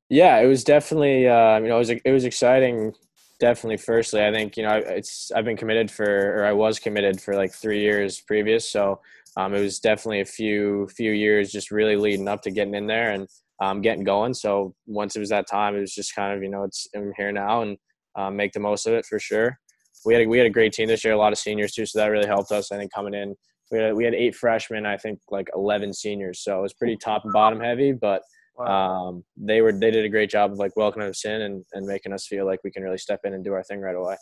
[0.10, 2.94] Yeah, it was definitely uh, you know it was it was exciting.
[3.40, 7.20] Definitely, firstly, I think you know it's I've been committed for or I was committed
[7.20, 9.02] for like three years previous, so
[9.36, 12.88] um, it was definitely a few few years just really leading up to getting in
[12.88, 13.28] there and
[13.62, 14.34] um, getting going.
[14.34, 17.12] So once it was that time, it was just kind of you know it's I'm
[17.18, 17.78] here now and
[18.16, 19.60] um, make the most of it for sure.
[20.06, 21.86] We had a, we had a great team this year, a lot of seniors too,
[21.86, 22.72] so that really helped us.
[22.72, 23.36] I think coming in,
[23.70, 26.96] we had we had eight freshmen, I think like eleven seniors, so it was pretty
[27.04, 28.22] top and bottom heavy, but
[28.60, 31.86] um, they were they did a great job of like welcoming us in and, and
[31.86, 34.16] making us feel like we can really step in and do our thing right away.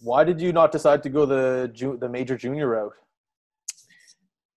[0.00, 2.92] Why did you not decide to go the ju- the major junior route?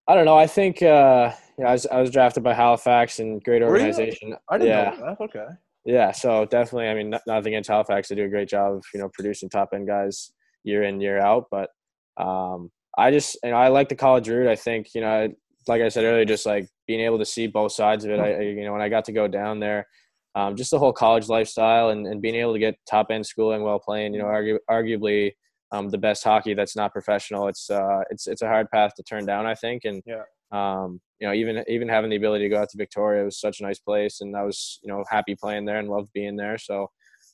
[0.07, 0.37] I don't know.
[0.37, 4.35] I think uh, you know, I was I was drafted by Halifax and great organization.
[4.49, 5.23] I didn't yeah, know that.
[5.23, 5.45] Okay.
[5.85, 6.11] yeah.
[6.11, 8.09] So definitely, I mean, nothing against Halifax.
[8.09, 10.31] They do a great job of you know producing top end guys
[10.63, 11.45] year in year out.
[11.49, 11.69] But
[12.17, 14.47] um, I just you know I like the college route.
[14.47, 15.29] I think you know
[15.67, 18.19] like I said earlier, just like being able to see both sides of it.
[18.19, 19.87] I you know when I got to go down there.
[20.35, 23.63] Um, just the whole college lifestyle and, and being able to get top end schooling
[23.63, 25.31] while playing, you know, argu- arguably
[25.71, 27.47] um, the best hockey that's not professional.
[27.47, 29.85] It's uh, it's it's a hard path to turn down, I think.
[29.85, 30.23] And Yeah.
[30.51, 33.59] um, you know, even even having the ability to go out to Victoria was such
[33.59, 36.57] a nice place, and I was you know happy playing there and loved being there.
[36.57, 36.89] So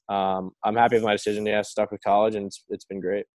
[0.10, 1.46] um, I'm happy with my decision.
[1.46, 3.26] Yeah, stuck with college, and it's it's been great.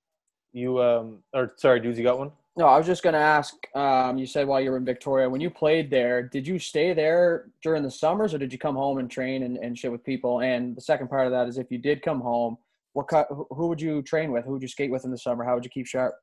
[0.52, 2.30] You um or sorry, dudes, you got one?
[2.58, 3.54] No, I was just going to ask.
[3.74, 6.94] Um, you said while you were in Victoria, when you played there, did you stay
[6.94, 10.02] there during the summers, or did you come home and train and, and shit with
[10.02, 10.40] people?
[10.40, 12.56] And the second part of that is, if you did come home,
[12.94, 13.06] what
[13.50, 14.46] who would you train with?
[14.46, 15.44] Who would you skate with in the summer?
[15.44, 16.14] How would you keep sharp?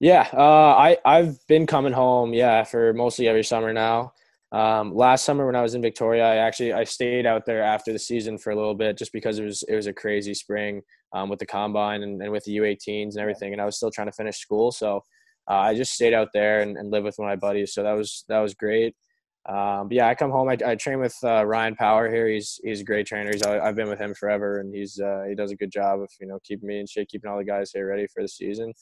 [0.00, 2.32] Yeah, uh, I I've been coming home.
[2.32, 4.14] Yeah, for mostly every summer now.
[4.52, 7.92] Um, last summer when I was in Victoria, I actually I stayed out there after
[7.92, 10.80] the season for a little bit just because it was it was a crazy spring
[11.12, 13.90] um, with the combine and, and with the U18s and everything, and I was still
[13.90, 14.72] trying to finish school.
[14.72, 15.04] So
[15.50, 17.74] uh, I just stayed out there and, and lived with my buddies.
[17.74, 18.94] So that was that was great.
[19.48, 20.48] Um, yeah, I come home.
[20.48, 22.28] I, I train with uh, Ryan Power here.
[22.28, 23.32] He's he's a great trainer.
[23.32, 26.10] He's I've been with him forever, and he's uh, he does a good job of
[26.20, 28.72] you know keeping me in shape, keeping all the guys here ready for the season.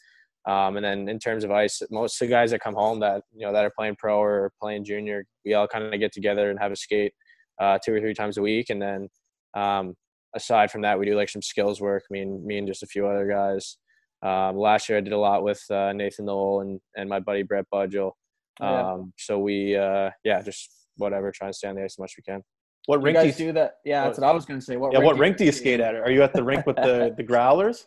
[0.46, 3.22] Um, and then in terms of ice, most of the guys that come home that
[3.34, 6.50] you know that are playing pro or playing junior, we all kind of get together
[6.50, 7.12] and have a skate
[7.60, 8.68] uh, two or three times a week.
[8.68, 9.08] And then
[9.54, 9.94] um,
[10.34, 12.04] aside from that, we do like some skills work.
[12.10, 13.78] Me and me and just a few other guys.
[14.22, 17.42] Um, last year, I did a lot with uh, Nathan Knoll and and my buddy
[17.42, 18.12] Brett Budgel.
[18.60, 18.92] Yeah.
[18.92, 22.12] Um, so we uh, yeah, just whatever, try and stay on the ice as much
[22.12, 22.42] as we can.
[22.86, 23.74] What You rink guys do you do that?
[23.84, 24.76] Yeah, that's what I was going to say.
[24.76, 25.94] What Yeah, what do rink do you skate at?
[25.94, 27.86] Are you at the rink with the the growlers?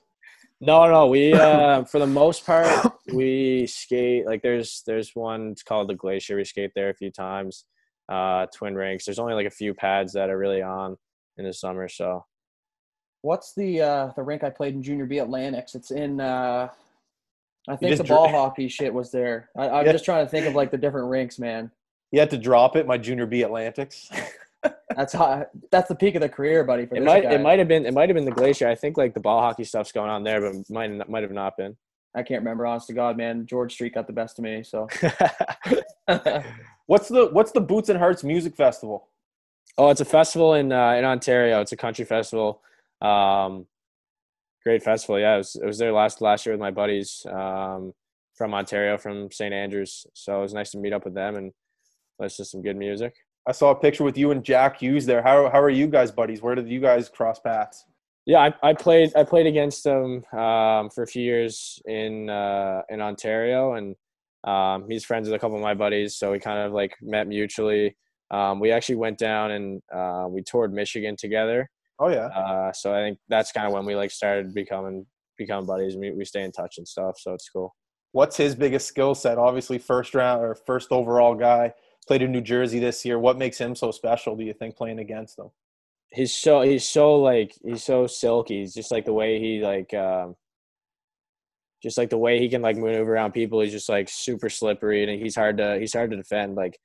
[0.61, 5.63] No, no, we uh, for the most part we skate like there's there's one it's
[5.63, 6.35] called the Glacier.
[6.35, 7.65] We skate there a few times.
[8.07, 9.05] Uh, twin rinks.
[9.05, 10.97] There's only like a few pads that are really on
[11.37, 11.87] in the summer.
[11.87, 12.23] So
[13.21, 15.75] What's the uh, the rink I played in junior B Atlantics?
[15.75, 16.19] It's in.
[16.19, 16.69] Uh,
[17.67, 19.49] I think the ball dr- hockey shit was there.
[19.55, 19.91] I, I'm Yeah.
[19.91, 21.69] just trying to think of like the different rinks, man.
[22.11, 24.09] You had to drop it, my junior B Atlantics.
[24.95, 25.47] That's how.
[25.71, 26.85] That's the peak of the career, buddy.
[26.85, 27.33] For it might guy.
[27.33, 28.67] it might have been it might have been the Glacier.
[28.67, 31.57] I think like the ball hockey stuff's going on there, but might might have not
[31.57, 31.75] been.
[32.13, 32.65] I can't remember.
[32.65, 34.63] Honest to God, man, George Street got the best of me.
[34.63, 34.87] So.
[36.87, 39.07] What's the what's the Boots and Hearts Music Festival?
[39.77, 41.61] Oh, it's a festival in uh, in Ontario.
[41.61, 42.61] It's a country festival.
[43.01, 43.65] Um,
[44.63, 45.19] great festival.
[45.19, 47.93] Yeah, it was, it was there last last year with my buddies um,
[48.35, 49.53] from Ontario, from St.
[49.53, 50.05] Andrews.
[50.13, 51.51] So it was nice to meet up with them and
[52.19, 53.13] listen to some good music.
[53.47, 55.21] I saw a picture with you and Jack Hughes there.
[55.21, 56.41] How how are you guys buddies?
[56.41, 57.85] Where did you guys cross paths?
[58.25, 62.83] Yeah, I, I played I played against him um, for a few years in uh,
[62.89, 63.95] in Ontario, and
[64.43, 66.15] um, he's friends with a couple of my buddies.
[66.15, 67.95] So we kind of like met mutually.
[68.29, 71.69] Um, we actually went down and uh, we toured Michigan together.
[72.01, 72.25] Oh yeah.
[72.25, 75.05] Uh, so I think that's kind of when we like started becoming
[75.37, 75.95] become buddies.
[75.95, 77.75] We we stay in touch and stuff, so it's cool.
[78.11, 79.37] What's his biggest skill set?
[79.37, 81.73] Obviously, first round or first overall guy.
[82.07, 83.19] Played in New Jersey this year.
[83.19, 84.35] What makes him so special?
[84.35, 85.51] Do you think playing against him?
[86.11, 88.61] He's so he's so like he's so silky.
[88.61, 90.35] He's just like the way he like um,
[91.83, 93.61] just like the way he can like maneuver around people.
[93.61, 96.55] He's just like super slippery and he's hard to he's hard to defend.
[96.55, 96.79] Like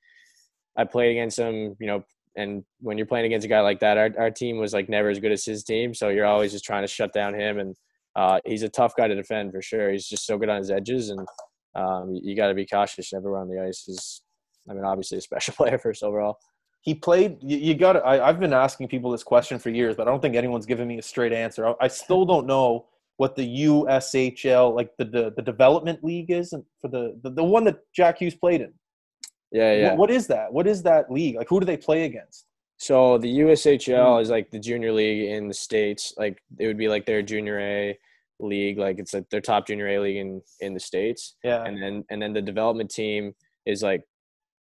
[0.76, 2.04] I played against him, you know,
[2.36, 5.08] and when you're playing against a guy like that, our our team was like never
[5.08, 5.94] as good as his team.
[5.94, 7.74] So you're always just trying to shut down him and
[8.14, 9.90] uh, he's a tough guy to defend for sure.
[9.90, 11.26] He's just so good on his edges and
[11.74, 13.88] um, you, you got to be cautious everywhere on the ice.
[13.88, 14.22] Is
[14.68, 16.38] I mean, obviously a special player first overall.
[16.82, 17.38] He played.
[17.40, 18.04] You, you got.
[18.04, 20.98] I've been asking people this question for years, but I don't think anyone's given me
[20.98, 21.66] a straight answer.
[21.66, 26.54] I, I still don't know what the USHL, like the the, the development league is
[26.80, 28.72] for the, the the one that Jack Hughes played in?
[29.52, 29.88] Yeah, yeah.
[29.90, 30.52] What, what is that?
[30.52, 31.36] What is that league?
[31.36, 32.46] Like who do they play against?
[32.78, 33.48] So the Hmm.
[33.48, 36.12] USHL is like the junior league in the states.
[36.16, 37.98] Like it would be like their junior A
[38.40, 38.78] league.
[38.78, 41.36] Like it's like their top junior A league in in the states.
[41.42, 41.64] Yeah.
[41.64, 44.02] And then and then the development team is like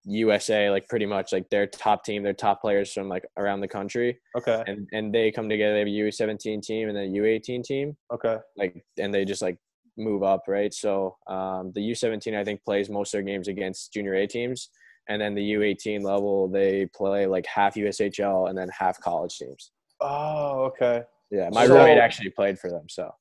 [0.05, 0.69] USA.
[0.69, 4.17] Like pretty much like their top team, their top players from like around the country.
[4.37, 4.63] okay.
[4.67, 5.73] And and they come together.
[5.73, 7.97] They have a U17 team and then a U18 team.
[8.13, 8.37] Okay.
[8.55, 9.57] Like and they just like
[9.97, 10.73] move up, right?
[10.73, 14.69] So um, the U17 I think plays most of their games against junior A teams.
[15.07, 19.71] And then the U18 level, they play like half USHL and then half college teams.
[20.01, 21.03] Oh, okay.
[21.31, 22.87] Yeah, my So- roommate actually played for them.
[22.89, 23.13] So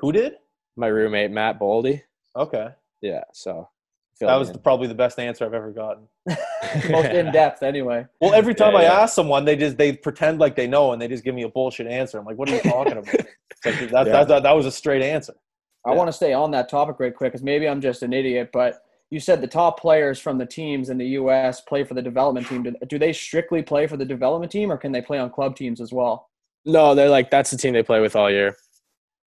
[0.00, 0.34] Who did?
[0.76, 2.02] my roommate Matt Boldy.
[2.36, 2.68] Okay.
[3.00, 3.68] Yeah, so
[4.20, 6.06] That was the, probably the best answer I've ever gotten.
[6.90, 8.06] Most in depth, anyway.
[8.20, 9.00] Well, every time Yeah, I yeah.
[9.00, 11.48] ask someone, they just they pretend like they know and they just give me a
[11.48, 12.18] bullshit answer.
[12.18, 13.14] I'm like, what are you talking about?
[13.64, 14.12] Like, that, Yeah.
[14.12, 15.34] that, that, that was a straight answer.
[15.86, 15.96] I Yeah.
[15.96, 18.82] want to stay on that topic right quick because maybe I'm just an idiot, but
[19.10, 21.60] you said the top players from the teams in the U.S.
[21.60, 22.64] play for the development team.
[22.64, 25.54] Do, do they strictly play for the development team, or can they play on club
[25.56, 26.28] teams as well?
[26.64, 28.56] no, they're like that's the team they play with all year.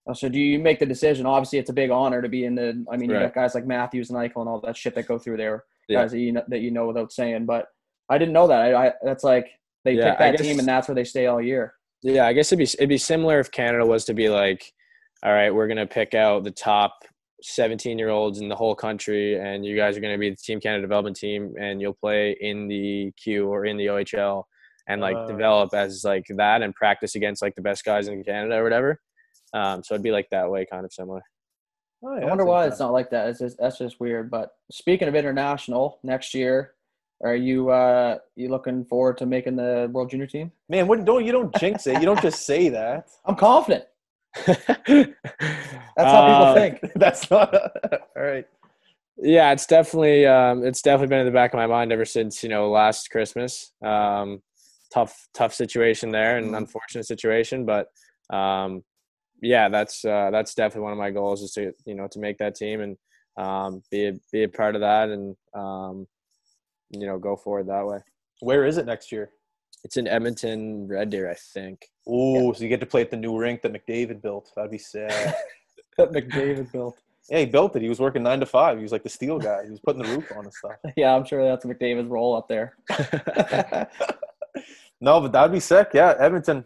[0.10, 1.26] Uh, So do you make the decision?
[1.26, 2.86] Obviously, it's a big honor to be in the.
[2.92, 5.18] I mean, you got guys like Matthews and Eichel and all that shit that go
[5.18, 6.02] through there, Yeah.
[6.02, 7.46] guys that you know, that you know without saying.
[7.46, 7.68] But
[8.10, 8.60] I didn't know that.
[8.76, 9.48] I, I that's like
[9.86, 11.76] they Yeah, pick that guess- team and that's where they stay all year.
[12.04, 14.74] Yeah, I guess it'd be it'd be similar if Canada was to be like,
[15.24, 16.94] all right, we're gonna pick out the top
[17.42, 20.60] 17 year olds in the whole country, and you guys are gonna be the Team
[20.60, 24.44] Canada development team, and you'll play in the Q or in the OHL,
[24.88, 25.28] and like Uh.
[25.28, 29.00] develop as like that and practice against like the best guys in Canada or whatever.
[29.54, 31.22] Um, so it'd be like that way, kind of similar.
[32.04, 33.28] Oh, yeah, I wonder why it's not like that.
[33.30, 34.32] It's just that's just weird.
[34.32, 36.76] But speaking of international, next year,
[37.22, 40.52] are you uh you looking forward to making the World Junior team?
[40.70, 42.00] Man, what, don't you don't jinx it.
[42.00, 43.08] You don't just say that.
[43.26, 43.84] I'm confident.
[44.88, 46.80] That's how people think.
[46.96, 47.54] That's not
[48.16, 48.46] all right.
[49.18, 52.42] Yeah, it's definitely um, it's definitely been in the back of my mind ever since
[52.44, 53.74] you know last Christmas.
[53.84, 54.42] Um,
[54.94, 56.58] tough tough situation there, and Mhm.
[56.58, 57.88] unfortunate situation, but
[58.34, 58.84] um,
[59.42, 62.38] yeah, that's uh, that's definitely one of my goals is to you know to make
[62.38, 62.98] that team and
[63.38, 66.08] um, be a, be a part of that and um,
[66.92, 68.00] you know go forward that way.
[68.42, 69.32] Where is it next year?
[69.84, 71.88] It's in Edmonton, Red Deer, I think.
[72.08, 74.52] Oh, so you get to play at the new rink that McDavid built.
[74.56, 75.36] That'd be sad.
[75.98, 76.98] That McDavid built.
[77.30, 77.82] yeah, he built it.
[77.82, 78.78] He was working nine to five.
[78.78, 79.66] He was like the steel guy.
[79.66, 80.78] He was putting the roof on and stuff.
[80.96, 82.78] Yeah, I'm sure that's McDavid's role up there.
[85.02, 85.90] no, but that'd be sick.
[85.94, 86.64] Yeah, Edmonton.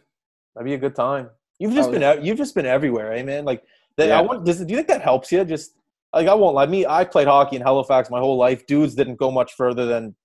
[0.54, 1.30] That'd be a good time.
[1.60, 2.23] You've just Oh, been out.
[2.23, 3.45] You've just been everywhere, eh, man?
[3.45, 3.63] Like,
[3.97, 4.19] that, Yeah.
[4.19, 4.45] I want.
[4.45, 5.43] Does, do you think that helps you?
[5.45, 5.76] Just
[6.13, 6.65] like I won't lie.
[6.65, 8.65] Me, I played hockey in Halifax my whole life.
[8.67, 10.15] Dudes didn't go much further than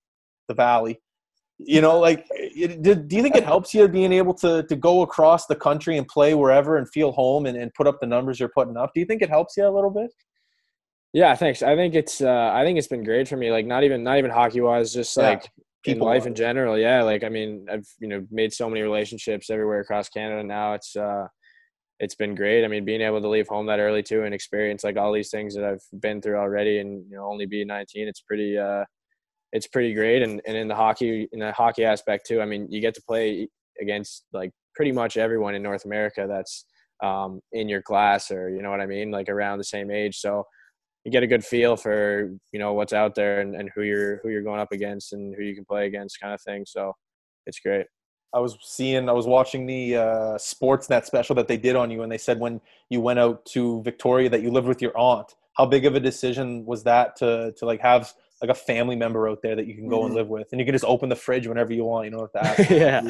[0.47, 1.01] the valley.
[1.61, 4.75] You know, like, it, do, do you think it helps you being able to to
[4.75, 8.07] go across the country and play wherever and feel home and, and put up the
[8.07, 8.91] numbers you're putting up?
[8.93, 10.11] Do you think it helps you a little bit?
[11.11, 11.63] Yeah, thanks.
[11.63, 13.51] I think it's uh, I think it's been great for me.
[13.51, 15.49] Like not even not even hockey wise, just Yeah, like
[15.85, 16.77] in people life in general.
[16.77, 20.73] Yeah, like I mean, I've you know made so many relationships everywhere across Canada now.
[20.73, 21.27] It's uh,
[21.99, 22.63] it's been great.
[22.63, 25.31] I mean, being able to leave home that early too and experience like all these
[25.31, 28.85] things that I've been through already, and you know only be 19, it's pretty uh,
[29.53, 30.21] it's pretty great.
[30.21, 33.01] And and in the hockey in the hockey aspect too, I mean, you get to
[33.01, 33.47] play
[33.81, 36.65] against like pretty much everyone in North America that's
[37.01, 40.17] um, in your class or you know what I mean, like around the same age.
[40.17, 40.45] So
[41.05, 44.17] you get a good feel for you know what's out there and, and who you're
[44.17, 46.93] who you're going up against and who you can play against kind of thing so
[47.45, 47.85] it's great
[48.33, 52.03] I was seeing, I was watching the uh, Sportsnet special that they did on you,
[52.03, 55.33] and they said when you went out to Victoria that you lived with your aunt.
[55.57, 59.27] How big of a decision was that to to like have like a family member
[59.27, 60.15] out there that you can go and Mhm.
[60.15, 62.05] live with, and you can just open the fridge whenever you want.
[62.05, 62.57] You know what that?
[62.69, 63.01] yeah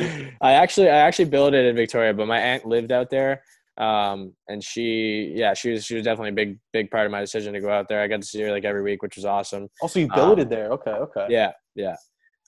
[0.41, 3.43] i actually i actually built it in victoria but my aunt lived out there
[3.77, 7.21] um and she yeah she was she was definitely a big big part of my
[7.21, 9.25] decision to go out there i got to see her like every week which was
[9.25, 10.71] awesome Also, you Um, billeted there.
[10.71, 11.27] Okay, okay.
[11.29, 11.95] yeah yeah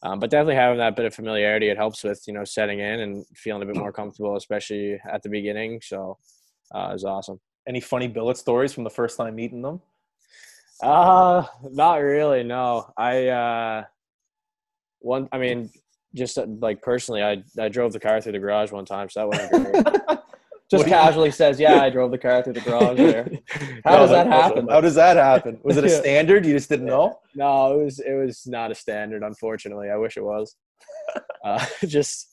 [0.04, 3.00] um, but definitely having that bit of familiarity it helps with you know setting in
[3.02, 6.18] and feeling a bit more comfortable especially at the beginning so
[6.76, 9.82] uh, it was awesome Any funny billet stories from the first time meeting them?
[10.84, 12.44] Uh, not really.
[12.44, 13.84] No, I uh,
[15.00, 15.28] one.
[15.32, 15.70] I mean,
[16.16, 19.20] just uh, like personally, I I drove the car through the garage one time, so
[19.20, 20.18] that wasn't great.
[20.72, 23.30] Just What you- casually says, "Yeah, I drove the car through the garage there."
[23.84, 24.68] How No, does that happen?
[24.70, 25.60] How does that happen?
[25.64, 26.46] Was it a standard?
[26.46, 27.20] You just didn't know?
[27.36, 29.22] No, it was it was not a standard.
[29.22, 30.56] Unfortunately, I wish it was.
[31.44, 32.30] Uh, just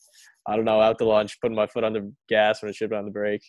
[0.47, 0.79] I don't know.
[0.79, 3.11] Out to lunch, putting my foot on the gas when it should be on the
[3.11, 3.43] brake.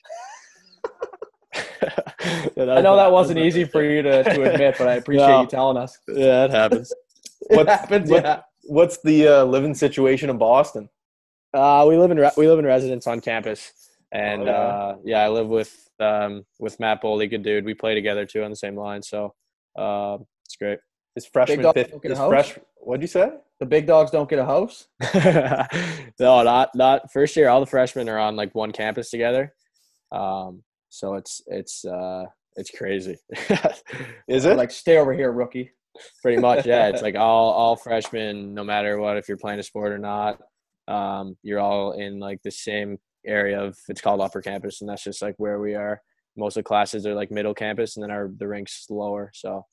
[1.55, 5.41] I know that wasn't easy for you to, to admit, but I appreciate No.
[5.43, 5.99] you telling us.
[6.09, 6.93] Yeah, it happens.
[7.51, 8.41] It What- happens, what- yeah.
[8.65, 10.89] What's the uh, living situation in Boston?
[11.53, 13.73] Uh, we live in re- we live in residence on campus.
[14.13, 14.53] And Oh, yeah.
[14.53, 17.65] uh, yeah, I live with um, with Matt Boldy, good dude.
[17.65, 19.35] We play together too on the same line, so
[19.77, 20.79] uh, it's great.
[21.17, 21.91] His freshman fifth.
[21.91, 22.29] don't get a His house?
[22.29, 22.59] fresh.
[22.77, 23.33] What'd you say?
[23.59, 24.87] The big dogs don't get a house.
[26.21, 27.49] no, not not first year.
[27.49, 29.53] All the freshmen are on like one campus together,
[30.13, 32.27] um, so it's it's uh,
[32.57, 33.17] it's crazy.
[34.29, 34.57] Is it?
[34.57, 35.71] Like, stay over here, rookie.
[36.23, 36.89] Pretty much, yeah.
[36.89, 40.41] It's like all all freshmen, no matter what, if you're playing a sport or not,
[40.89, 45.05] um, you're all in like the same area of it's called upper campus, and that's
[45.05, 46.03] just like where we are.
[46.37, 49.31] Most of the classes are like middle campus, and then our the ranks lower.
[49.35, 49.65] So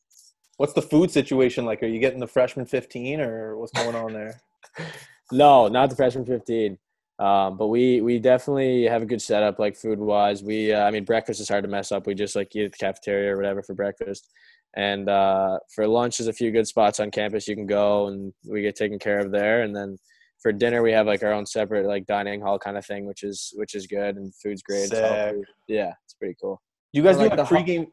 [0.58, 1.84] What's the food situation like?
[1.84, 4.41] Are you getting the freshman 15 or what's going on there?
[5.30, 6.77] No, not the freshman 15.
[7.19, 10.43] Um, but we we definitely have a good setup, like food wise.
[10.43, 12.06] We, uh, I mean, breakfast is hard to mess up.
[12.06, 14.30] We just like eat at the cafeteria or whatever for breakfast,
[14.75, 18.32] and uh, for lunch, there's a few good spots on campus you can go, and
[18.45, 19.63] we get taken care of there.
[19.63, 19.97] And then
[20.41, 23.23] for dinner, we have like our own separate like dining hall kind of thing, which
[23.23, 24.91] is which is good, and food's great.
[24.91, 25.45] It's food.
[25.67, 26.62] Yeah, it's pretty cool.
[26.93, 27.88] You guys like do like the ho- pregame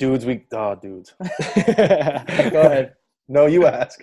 [0.00, 0.26] dudes.
[0.26, 1.14] We oh dudes.
[1.20, 2.94] Go ahead.
[3.28, 4.00] No, you ask.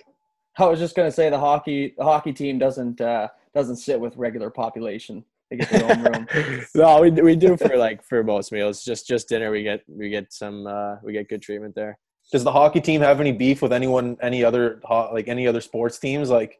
[0.58, 4.16] I was just gonna say the hockey the hockey team doesn't uh, doesn't sit with
[4.16, 5.24] regular population.
[5.50, 6.26] They get their own room.
[6.74, 8.82] no, we we do for like for most meals.
[8.82, 11.98] Just just dinner, we get we get some uh, we get good treatment there.
[12.30, 15.60] Does the hockey team have any beef with anyone, any other ho- like any other
[15.60, 16.30] sports teams?
[16.30, 16.58] Like,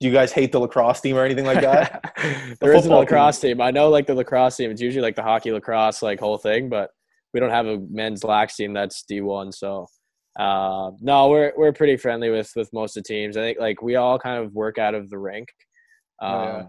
[0.00, 2.12] do you guys hate the lacrosse team or anything like that?
[2.60, 3.60] there is a football lacrosse team.
[3.60, 4.70] I know like the lacrosse team.
[4.72, 6.90] It's usually like the hockey lacrosse like whole thing, but
[7.32, 9.52] we don't have a men's lax team that's D one.
[9.52, 9.86] So
[10.38, 13.36] uh, no, we're we're pretty friendly with with most of the teams.
[13.36, 15.48] I think like we all kind of work out of the rink.
[16.20, 16.62] Um, Oh, yeah.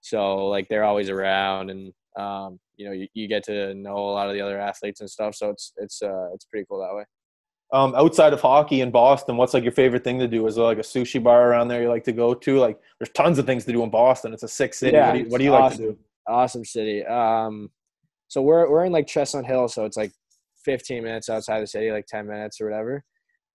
[0.00, 4.12] So like they're always around, and um, you know you, you get to know a
[4.12, 5.34] lot of the other athletes and stuff.
[5.36, 7.04] So it's it's uh, it's pretty cool that way.
[7.72, 10.46] um, outside of hockey in Boston, what's like your favorite thing to do?
[10.46, 12.58] Is there like a sushi bar around there you like to go to?
[12.58, 14.32] Like, there's tons of things to do in Boston.
[14.34, 14.96] It's a sick city.
[14.96, 15.84] Yeah, what do you, what do you it's like to awesome.
[15.86, 15.98] do?
[16.26, 17.04] Awesome city.
[17.06, 17.70] Um,
[18.28, 20.12] so we're we're in like Chestnut Hill, so it's like
[20.64, 23.04] 15 minutes outside the city, like 10 minutes or whatever.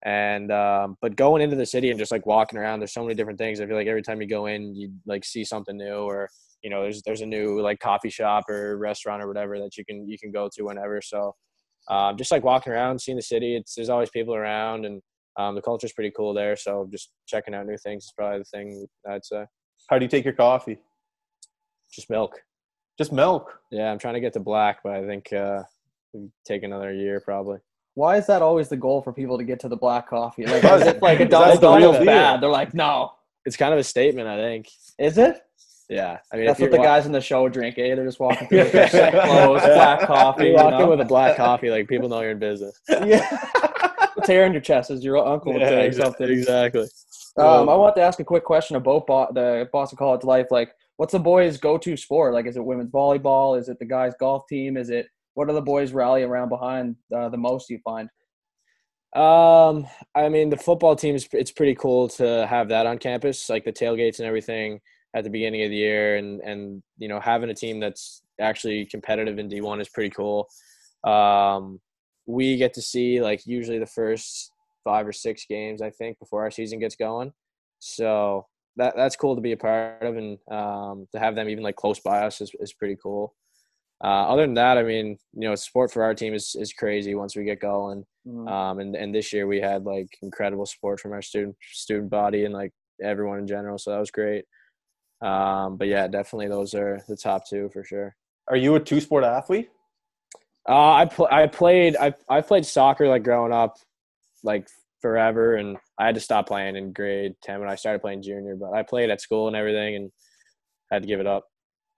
[0.06, 3.16] And um, but going into the city and just like walking around, there's so many
[3.16, 3.60] different things.
[3.60, 6.30] I feel like every time you go in, you like see something new, or
[6.64, 9.84] you know, there's there's a new like coffee shop or restaurant or whatever that you
[9.86, 11.02] can you can go to whenever.
[11.02, 11.34] So
[11.90, 15.02] um, just like walking around, seeing the city, it's there's always people around, and
[15.38, 16.56] um, the culture's pretty cool there.
[16.56, 19.46] So just checking out new things is probably the thing I'd say.
[19.90, 20.78] How do you take your coffee?
[21.92, 22.40] Just milk.
[22.98, 23.54] Just milk.
[23.72, 25.64] Yeah, I'm trying to get to black, but I think uh,
[26.46, 27.60] take another year probably.
[27.98, 30.46] Why is that always the goal for people to get to the black coffee?
[30.46, 32.42] Like, as if, like it that's does the feel bad.
[32.42, 34.70] They're like, no, It's kind of a statement, I think.
[35.00, 35.42] is it?
[35.90, 37.80] Yeah, I mean, That's what the guys in the show drink.
[37.80, 37.96] Eh?
[37.96, 40.44] They're just walking through with their clothes, black coffee.
[40.44, 40.90] You You walk in know?
[40.92, 42.80] with a black coffee, like people know you're in business.
[42.90, 43.26] yeah.
[44.26, 46.30] tear in your chest as your uncle would say exa- something.
[46.30, 46.88] exactly.
[47.38, 50.48] Um, I want to ask a quick question about Bo- the Boston College life.
[50.52, 52.34] Like, what's the boys' go-to sport?
[52.36, 53.58] Like, is it women's volleyball?
[53.60, 54.78] Is it the guys' golf team?
[54.78, 57.70] Is it what do the boys rally around behind uh, the most?
[57.70, 58.10] You find?
[59.16, 63.48] Um, I mean, the football team is it's pretty cool to have that on campus,
[63.48, 64.80] like the tailgates and everything
[65.16, 68.88] at the beginning of the year, and and you know having a team that's actually
[68.88, 70.48] competitive in D one is pretty cool.
[71.04, 71.80] Um,
[72.26, 74.52] we get to see like usually the first
[74.84, 77.32] five or six games, I think, before our season gets going.
[77.78, 78.48] So
[78.78, 81.76] that that's cool to be a part of, and um, to have them even like
[81.76, 83.36] close by us is is pretty cool.
[84.04, 87.16] Uh, other than that, I mean, you know, support for our team is is crazy
[87.16, 88.06] once we get going.
[88.28, 88.50] Mm.
[88.50, 92.46] Um, and and this year we had like incredible support from our student student body
[92.46, 92.72] and like
[93.04, 94.46] everyone in general, so that was great.
[95.22, 98.16] Um, but yeah, definitely those are the top two for sure.
[98.48, 99.70] Are you a two sport athlete?
[100.70, 103.78] Uh, I pl- I played I I played soccer like growing up,
[104.44, 104.68] like
[105.02, 108.56] forever, and I had to stop playing in grade ten when I started playing junior.
[108.56, 110.12] But I played at school and everything, and
[110.92, 111.46] had to give it up.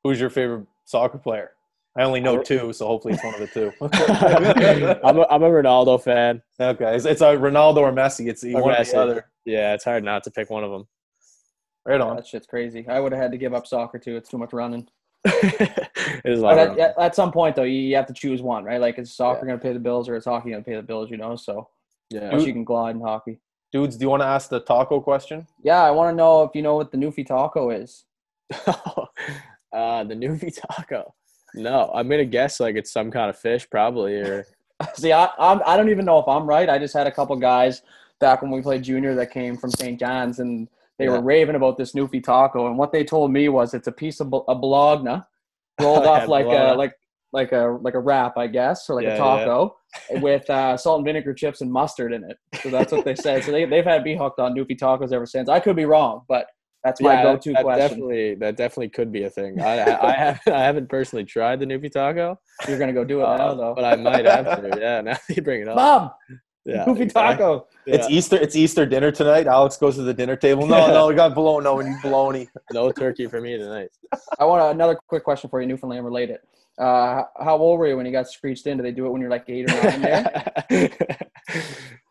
[0.03, 1.51] Who's your favorite soccer player?
[1.97, 3.71] I only know two, so hopefully it's one of the two.
[5.03, 6.41] I'm a, I'm a Ronaldo fan.
[6.59, 8.29] okay, it's, it's a Ronaldo or Messi.
[8.29, 9.25] It's Or one or the other.
[9.45, 10.87] Yeah, it's hard not to pick one of them.
[11.85, 12.15] Right on.
[12.15, 12.87] That shit's crazy.
[12.87, 14.15] I would have had to give up soccer too.
[14.15, 14.87] It's too much running.
[15.25, 15.89] it
[16.23, 16.55] is a lot.
[16.55, 18.79] But at, at, at some point though, you, you have to choose one, right?
[18.79, 20.83] Like, is soccer going to pay the bills or is hockey going to pay the
[20.83, 21.09] bills?
[21.09, 21.67] You know, so
[22.09, 22.29] yeah.
[22.29, 23.39] unless you can glide in hockey.
[23.71, 25.45] Dudes, do you want to ask the taco question?
[25.63, 28.05] Yeah, I want to know if you know what the Newfie taco is.
[28.67, 31.13] uh, the Newbie taco.
[31.53, 34.15] No, I'm gonna guess like it's some kind of fish, probably.
[34.15, 34.45] Or
[34.95, 36.69] See, I I'm, I don't even know if I'm right.
[36.69, 37.81] I just had a couple guys
[38.19, 39.99] back when we played junior that came from St.
[39.99, 41.11] John's, and they Yeah.
[41.11, 42.67] were raving about this Newfie taco.
[42.67, 45.21] And what they told me was it's a piece of a bologna
[45.79, 46.71] rolled Yeah, off like bologna.
[46.71, 46.93] a like
[47.31, 49.77] like a like a wrap, I guess, or like Yeah, a taco
[50.11, 52.37] with uh, salt and vinegar chips and mustard in it.
[52.61, 53.43] So that's what they said.
[53.43, 55.49] So they they've had me hooked on Newfie tacos ever since.
[55.49, 56.47] I could be wrong, but
[56.83, 57.89] That's my Yeah, go-to that question.
[57.89, 59.61] Definitely, that definitely could be a thing.
[59.61, 63.19] I, I, I, have, I haven't personally tried the Newfie Taco, You're gonna go do
[63.19, 63.73] it now, uh, though.
[63.75, 64.79] but I might have to.
[64.79, 65.75] Yeah, now you bring it up.
[65.75, 66.11] Mom,
[66.65, 67.37] yeah, goofy exactly.
[67.37, 67.67] taco.
[67.85, 68.37] It's Easter.
[68.37, 69.47] It's Easter dinner tonight.
[69.47, 70.67] Alex goes to the dinner table.
[70.67, 71.63] No, no, we got bologna.
[71.63, 72.47] No, we need bologna.
[72.71, 73.89] no turkey for me tonight.
[74.37, 76.39] I want another quick question for you, Newfoundland related.
[76.77, 78.77] Uh, how old were you when you got screeched in?
[78.77, 80.01] Did they do it when you're like eight or nine?
[80.01, 80.55] There?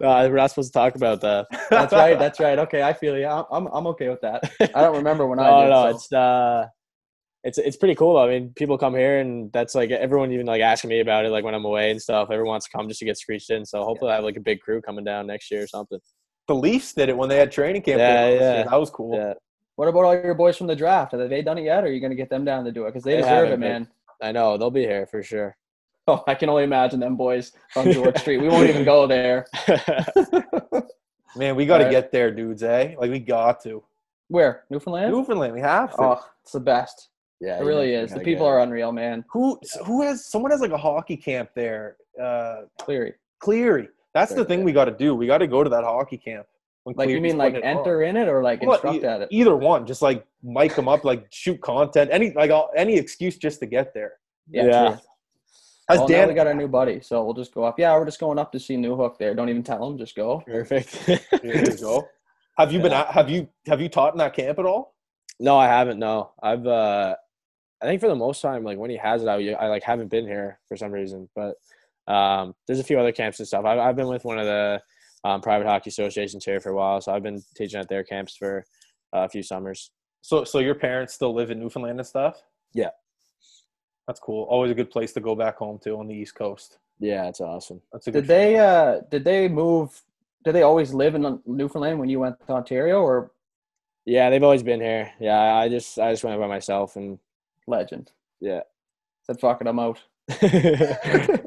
[0.00, 1.46] no, we're not supposed to talk about that.
[1.70, 2.18] That's right.
[2.18, 2.58] That's right.
[2.58, 3.26] Okay, I feel you.
[3.26, 4.50] I'm, I'm, I'm okay with that.
[4.74, 5.70] I don't remember when I no, did.
[5.70, 6.66] no, so- it's uh,
[7.44, 8.16] it's it's pretty cool.
[8.18, 11.30] I mean, people come here and that's like everyone even like asking me about it,
[11.30, 12.28] like when I'm away and stuff.
[12.30, 13.64] Everyone wants to come just to get screeched in.
[13.64, 15.98] So hopefully, I have like a big crew coming down next year or something.
[16.48, 17.98] The Leafs did it when they had training camp.
[17.98, 18.54] Yeah, there yeah.
[18.56, 18.64] year.
[18.64, 19.14] That was cool.
[19.14, 19.34] Yeah,
[19.76, 21.12] What about all your boys from the draft?
[21.12, 22.88] Have they done it yet, or are you gonna get them down to do it?
[22.90, 23.86] Because they, They deserve it, man.
[24.22, 25.56] I know they'll be here for sure.
[26.10, 28.38] Oh, I can only imagine them boys on George Street.
[28.40, 29.44] We won't even go there.
[31.36, 31.90] Man, we got to Right.
[31.90, 32.62] get there, dudes.
[32.62, 32.94] Eh?
[32.98, 33.84] Like we got to.
[34.28, 35.12] Where Newfoundland?
[35.12, 36.02] Newfoundland, we have to.
[36.02, 37.08] Oh, it's the best.
[37.40, 38.12] Yeah, It really is.
[38.12, 39.24] The people are unreal, man.
[39.32, 41.96] Who who has someone has like a hockey camp there?
[42.20, 43.14] Uh, Cleary.
[43.38, 43.88] Cleary.
[44.12, 45.14] That's the thing we got to do.
[45.14, 46.46] We got to go to that hockey camp.
[46.82, 47.78] when Like you mean like putting it on.
[47.78, 49.28] enter in it or like Well, instruct e- at it?
[49.30, 53.36] Either one, just like mic them up, like shoot content, any like all, any excuse
[53.36, 54.14] just to get there.
[54.50, 54.64] Yeah.
[54.66, 54.88] Yeah.
[54.88, 54.98] true.
[55.90, 56.28] Has Well, now Dan?
[56.28, 57.78] we got our new buddy, so we'll just go up.
[57.78, 59.32] Yeah, we're just going up to see Newhook there.
[59.34, 60.42] Don't even tell him, just go.
[60.44, 60.98] perfect.
[61.42, 62.08] There you go.
[62.58, 62.92] Have you been?
[62.92, 64.94] At, have you have you taught in that camp at all?
[65.38, 65.98] no, I haven't.
[66.00, 66.66] No, I've.
[66.66, 67.14] uh
[67.82, 70.08] I think for the most time, like when he has it, I, I like haven't
[70.08, 71.28] been here for some reason.
[71.34, 71.54] But
[72.12, 73.64] um there's a few other camps and stuff.
[73.64, 74.80] I've I've been with one of the
[75.24, 78.36] um, private hockey associations here for a while, so I've been teaching at their camps
[78.36, 78.64] for
[79.14, 79.90] uh, a few summers.
[80.22, 82.42] So so your parents still live in Newfoundland and stuff?
[82.72, 82.90] Yeah.
[84.06, 84.44] That's cool.
[84.44, 86.78] Always a good place to go back home to on the East Coast.
[86.98, 87.80] Yeah, it's awesome.
[87.92, 88.20] That's a good.
[88.22, 90.00] Did they uh did they move
[90.44, 93.32] did they always live in Newfoundland when you went to Ontario or
[94.06, 95.12] Yeah, they've always been here.
[95.20, 97.18] Yeah, I I just I just went by myself and
[97.68, 98.10] legend?
[98.40, 98.60] Yeah.
[99.22, 100.00] Said fuck it, I'm out.
[100.42, 101.38] yeah,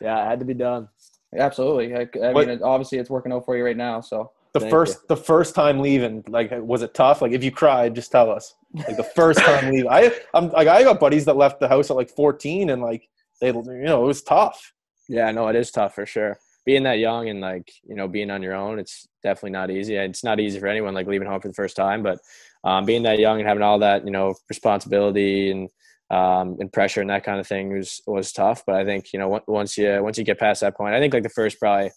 [0.00, 0.88] it had to be done.
[1.36, 1.94] Absolutely.
[1.94, 4.00] I, I mean, it, obviously it's working out for you right now.
[4.00, 6.24] So the Thank first the first time leaving?
[6.28, 7.20] Like, was it tough?
[7.20, 8.54] Like, if you cried, just tell us.
[8.74, 9.90] Like the first time leaving.
[9.90, 13.08] I I'm like I got buddies that left the house at like 14 and like
[13.40, 14.72] they you know it was tough.
[15.08, 16.38] Yeah, no, it is tough for sure.
[16.64, 19.96] Being that young and like you know being on your own, it's definitely not easy.
[19.96, 22.02] It's not easy for anyone like leaving home for the first time.
[22.02, 22.18] But
[22.64, 25.68] um, being that young and having all that you know responsibility and
[26.10, 28.62] um, and pressure and that kind of thing was was tough.
[28.66, 31.14] But I think you know once you once you get past that point, I think
[31.14, 31.90] like the first probably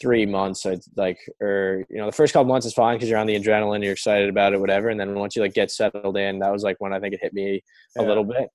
[0.00, 0.64] three months,
[0.96, 3.82] like or you know the first couple months is fine because you're on the adrenaline,
[3.82, 4.88] you're excited about it, whatever.
[4.88, 7.20] And then once you like get settled in, that was like when I think it
[7.22, 7.62] hit me
[7.98, 8.08] a Yeah.
[8.08, 8.48] little bit.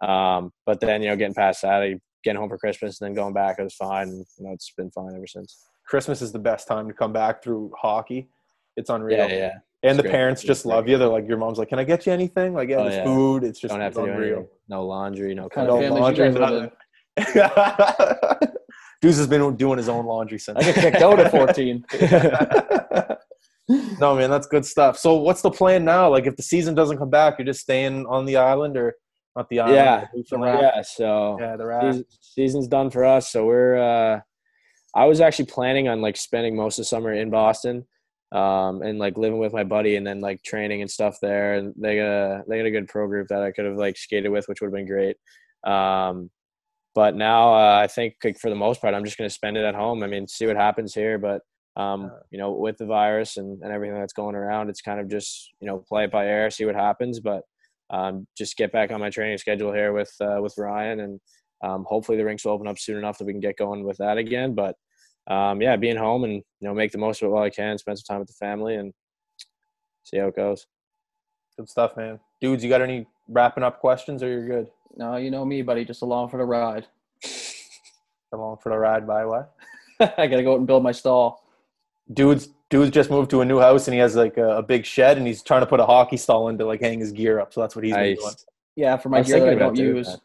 [0.00, 3.14] Um, but then you know getting past that, I getting home for Christmas and then
[3.14, 4.08] going back, it was fine.
[4.08, 5.64] And, you know, it's been fine ever since.
[5.86, 8.28] Christmas is the best time to come back through hockey.
[8.76, 9.18] It's unreal.
[9.18, 9.58] Yeah, yeah.
[9.82, 10.12] And It's the great.
[10.12, 10.74] parents It's just great.
[10.74, 10.98] love you.
[10.98, 12.52] They're like, your mom's like, can I get you anything?
[12.52, 13.04] Like, yeah, Oh, there's yeah.
[13.04, 13.44] food.
[13.44, 14.48] It's just Don't have it's to do anything.
[14.68, 16.70] No laundry, no kind No of laundry, guys.
[19.00, 20.58] Deuce has been doing his own laundry since.
[20.58, 21.84] I get kicked out at 14.
[24.00, 24.98] no, man, that's good stuff.
[24.98, 26.10] So, what's the plan now?
[26.10, 28.94] Like, if the season doesn't come back, you're just staying on the island, or
[29.36, 29.76] not the island?
[29.76, 30.60] Yeah, but Newfoundland?
[30.74, 30.82] yeah.
[30.82, 31.98] So yeah, the raft.
[32.20, 33.30] season's done for us.
[33.30, 33.76] So we're.
[33.78, 34.20] uh
[34.96, 37.86] I was actually planning on like spending most of the summer in Boston,
[38.32, 41.54] um, and like living with my buddy, and then like training and stuff there.
[41.54, 43.96] And they got a they got a good pro group that I could have like
[43.96, 45.16] skated with, which would have been great.
[45.64, 46.30] Um,
[46.94, 49.56] but now uh, I think like for the most part, I'm just going to spend
[49.56, 50.02] it at home.
[50.02, 51.42] I mean, see what happens here, but.
[51.76, 55.08] Um, you know, with the virus and, and everything that's going around, it's kind of
[55.08, 57.20] just you know play it by ear, see what happens.
[57.20, 57.42] But
[57.90, 61.20] um, just get back on my training schedule here with uh, with Ryan, and
[61.62, 63.98] um, hopefully the rinks will open up soon enough that we can get going with
[63.98, 64.54] that again.
[64.54, 64.76] But
[65.28, 67.78] um, yeah, being home and you know make the most of it while I can,
[67.78, 68.92] spend some time with the family, and
[70.04, 70.66] see how it goes.
[71.56, 72.18] Good stuff, man.
[72.40, 74.70] Dudes, you got any wrapping up questions, or you're good?
[74.96, 75.84] No, you know me, buddy.
[75.84, 76.86] Just along for the ride.
[78.30, 79.54] Come on for the ride, by what?
[80.00, 81.44] I gotta go out and build my stall.
[82.12, 84.84] Dude's dude's just moved to a new house and he has like a, a big
[84.84, 87.40] shed and he's trying to put a hockey stall in to like hang his gear
[87.40, 87.52] up.
[87.52, 88.26] So that's what he's been doing.
[88.26, 88.46] Nice.
[88.76, 90.06] Yeah, for my was gear that I thinking don't about doing use.
[90.06, 90.20] that.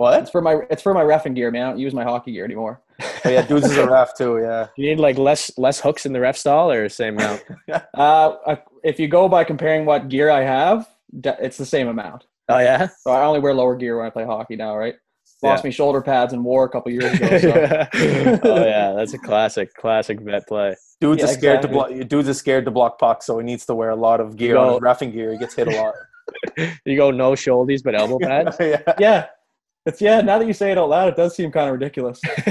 [0.00, 0.20] What?
[0.22, 1.66] It's for my it's for my refing gear, man.
[1.66, 2.80] I don't use my hockey gear anymore.
[3.24, 4.38] Oh, yeah, dudes is a ref too.
[4.40, 4.68] Yeah.
[4.76, 7.44] You need like less less hooks in the ref stall or same amount.
[7.94, 12.24] Uh, uh, if you go by comparing what gear I have, it's the same amount.
[12.48, 12.88] oh yeah.
[13.02, 14.94] So I only wear lower gear when I play hockey now, right?
[15.42, 15.68] Lost Yeah.
[15.68, 17.38] me shoulder pads in war a couple years ago.
[17.38, 17.50] So.
[18.44, 20.76] oh yeah, that's a classic classic vet play.
[21.00, 21.68] Dudes Yeah, is scared exactly.
[21.94, 22.08] to block.
[22.08, 24.56] Dudes is scared to block pucks, so he needs to wear a lot of gear
[24.56, 25.32] on his refing gear.
[25.32, 25.94] He gets hit a lot.
[26.86, 28.56] You go no shoulders but elbow pads.
[28.60, 28.82] yeah.
[28.98, 29.26] yeah,
[29.86, 30.20] it's yeah.
[30.20, 32.20] Now that you say it out loud, it does seem kind of ridiculous.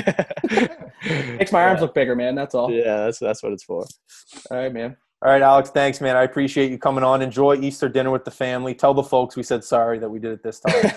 [1.05, 1.81] Makes my arms yeah.
[1.81, 2.35] look bigger, man.
[2.35, 2.71] That's all.
[2.71, 3.85] Yeah, that's that's what it's for.
[4.51, 4.97] All right, man.
[5.21, 5.69] All right, Alex.
[5.69, 6.15] Thanks, man.
[6.15, 7.21] I appreciate you coming on.
[7.21, 8.73] Enjoy Easter dinner with the family.
[8.73, 10.91] Tell the folks we said sorry that we did it this time.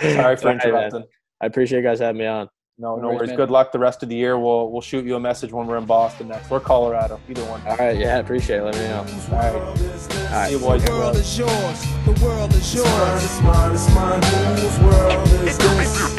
[0.00, 1.04] sorry for interrupting.
[1.40, 2.48] I appreciate you guys having me on.
[2.78, 3.32] No, no worries.
[3.32, 4.38] Good luck the rest of the year.
[4.38, 7.66] We'll we'll shoot you a message when we're in Boston next or Colorado, either one.
[7.66, 8.64] All right, yeah, appreciate it.
[8.64, 9.06] Let me know.
[9.32, 10.46] All right, all right.
[10.48, 10.84] See you boys.
[10.84, 11.86] The world is yours.
[12.04, 13.24] The world is yours.
[13.24, 16.16] It's mine, it's mine, whose world is this?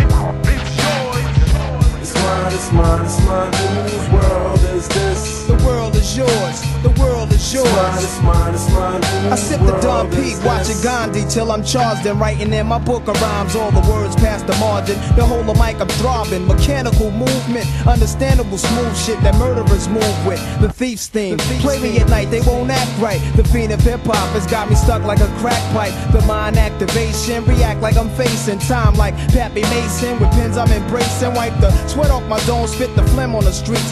[2.01, 5.36] It's mine, it's mine, it's mine, whose world is this?
[5.67, 6.61] The world is yours.
[6.81, 7.67] The world is yours.
[8.01, 12.17] It's mine, it's mine, I sip the Dom P, watching Gandhi till I'm charged and
[12.17, 13.53] writing in my book of rhymes.
[13.53, 14.95] All the words past the margin.
[15.17, 16.47] The whole of mic I'm throbbing.
[16.47, 20.39] Mechanical movement, understandable smooth shit that murderers move with.
[20.61, 21.37] The thief's theme.
[21.59, 23.19] Play me at night, they won't act right.
[23.35, 25.91] The fiend of hip hop has got me stuck like a crack pipe.
[26.13, 30.17] The mind activation, react like I'm facing time like Pappy Mason.
[30.17, 31.33] With pins I'm embracing.
[31.33, 33.91] Wipe the sweat off my dome, spit the phlegm on the streets.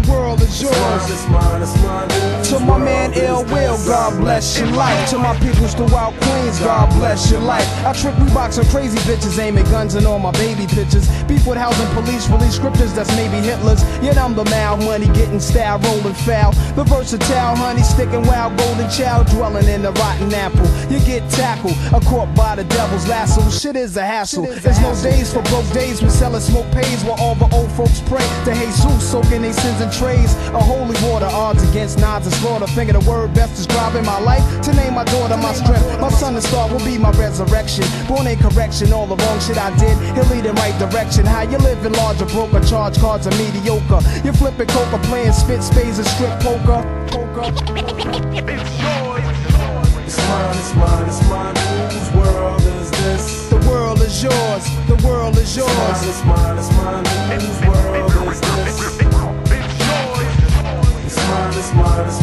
[0.00, 0.74] The world is It's yours.
[0.76, 3.76] mine, it's mine, it's mine, To my man Ill Will.
[3.86, 5.10] God bless your life.
[5.10, 7.66] To my peoples throughout Queens, God bless your life.
[7.84, 11.06] I trick Reeboks and crazy bitches, aiming guns and all my baby pictures.
[11.24, 13.82] Beef with housing police, release scriptures that's maybe Hitler's.
[14.02, 16.52] Yet I'm the mal money, getting style, rolling foul.
[16.76, 20.66] The versatile honey, sticking wild, golden child, dwelling in the rotten apple.
[20.90, 23.48] You get tackled, a caught by the devil's lasso.
[23.50, 24.46] Shit is a hassle.
[24.46, 26.02] There's no days for broke days.
[26.02, 29.89] We selling smoke pays while all the old folks pray to Jesus, soaking their sins
[29.90, 30.34] trays.
[30.54, 32.66] A holy water, odds against nods and slaughter.
[32.66, 34.44] Finger the word best describing my life.
[34.62, 36.00] To name my daughter my strength.
[36.00, 37.84] My son and star will be my resurrection.
[38.08, 39.96] Born in correction, all the wrong shit I did.
[40.14, 41.26] He'll lead in right direction.
[41.26, 44.00] How you living larger, broker, charge cards are mediocre.
[44.24, 46.82] You flipping coca, playing spit spades and strip poker.
[47.10, 47.46] Poker.
[50.10, 51.56] It's mine, it's mine, it's mine,
[51.90, 53.48] whose world is this?
[53.48, 54.64] The world is yours.
[54.88, 56.02] The world is yours.
[56.02, 57.89] It's mine, it's mine, it's mine, whose world
[61.30, 62.20] It's it's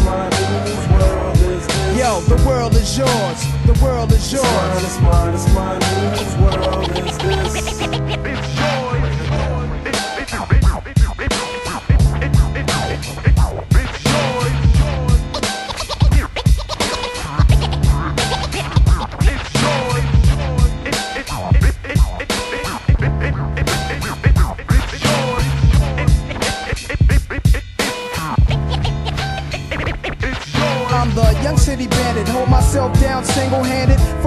[0.67, 1.97] it's world is this?
[1.97, 3.39] Yo, the world is yours.
[3.65, 4.45] The world is yours.
[4.45, 5.81] mine, it's mine, it's mine,
[6.13, 7.81] whose world is this?
[7.81, 8.76] I'm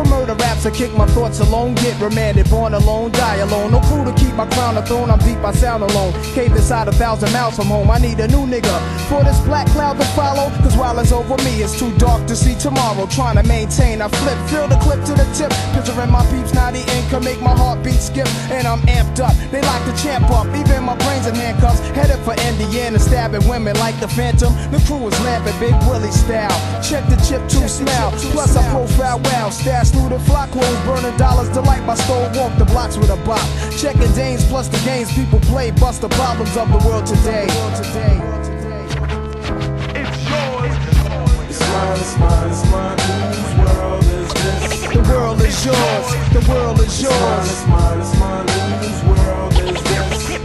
[0.01, 2.51] For murder I kick my thoughts alone, get remanded.
[2.51, 3.73] Born alone, die alone.
[3.73, 6.13] No crew to keep my crown a throne, I'm deep, I sound alone.
[6.35, 8.77] Cave inside a thousand miles from home, I need a new nigga.
[9.09, 12.37] For this black cloud to follow, cause while it's over me, it's too dark to
[12.37, 13.07] see tomorrow.
[13.07, 15.51] Trying to maintain, I flip, fill the clip to the tip.
[15.73, 18.29] Picturing my peeps, now the income make my heartbeat skip.
[18.53, 20.47] And I'm amped up, they like to champ up.
[20.55, 24.53] Even my brains in handcuffs, headed for Indiana, stabbing women like the Phantom.
[24.71, 26.53] The crew is lamping, Big Willie style.
[26.83, 28.13] Check the chip to smell.
[28.33, 32.35] Plus I profile well, stash through the flock clothes, burning dollars to light my stove.
[32.37, 33.41] Walk the blocks with a bop.
[33.79, 37.47] Checking Danes plus the games people play, bust the problems of the world today.
[41.49, 44.81] It's mine, it's mine, it's mine, whose world is this?
[44.93, 46.07] The world is yours.
[46.33, 47.51] The world is It's mine, yours.
[47.51, 48.49] it's mine, it's mine,
[48.81, 50.31] whose world is this?
[50.31, 50.45] It's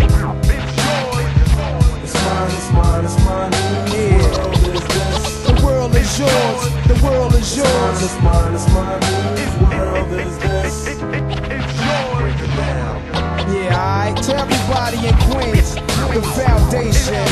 [2.24, 5.05] mine, it's mine, it's mine, whose world is this?
[6.06, 6.88] The world is yours.
[6.88, 7.58] The world is
[8.04, 9.00] It's mine, it's mine,
[9.42, 10.88] it's mine, world is this?
[13.50, 14.16] Yeah, alright.
[14.24, 15.74] To everybody in Queens,
[16.14, 17.26] the foundation.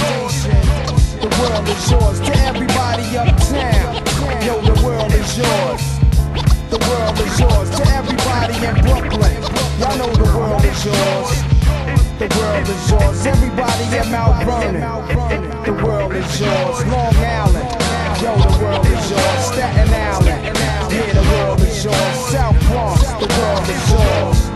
[1.21, 2.19] The world is yours.
[2.21, 4.01] To everybody uptown,
[4.41, 5.84] yo, the world is yours.
[6.74, 7.69] The world is yours.
[7.78, 9.38] To everybody in Brooklyn,
[9.78, 11.30] y'all know the world is yours.
[12.17, 13.26] The world is yours.
[13.28, 14.82] Everybody in Mount Vernon,
[15.63, 16.86] the world is yours.
[16.88, 17.13] Long
[18.24, 19.45] Yo, the world is yours.
[19.51, 20.57] Staten Island.
[20.89, 22.32] Here, the world is yours.
[22.32, 24.53] South Bronx, the world is yours.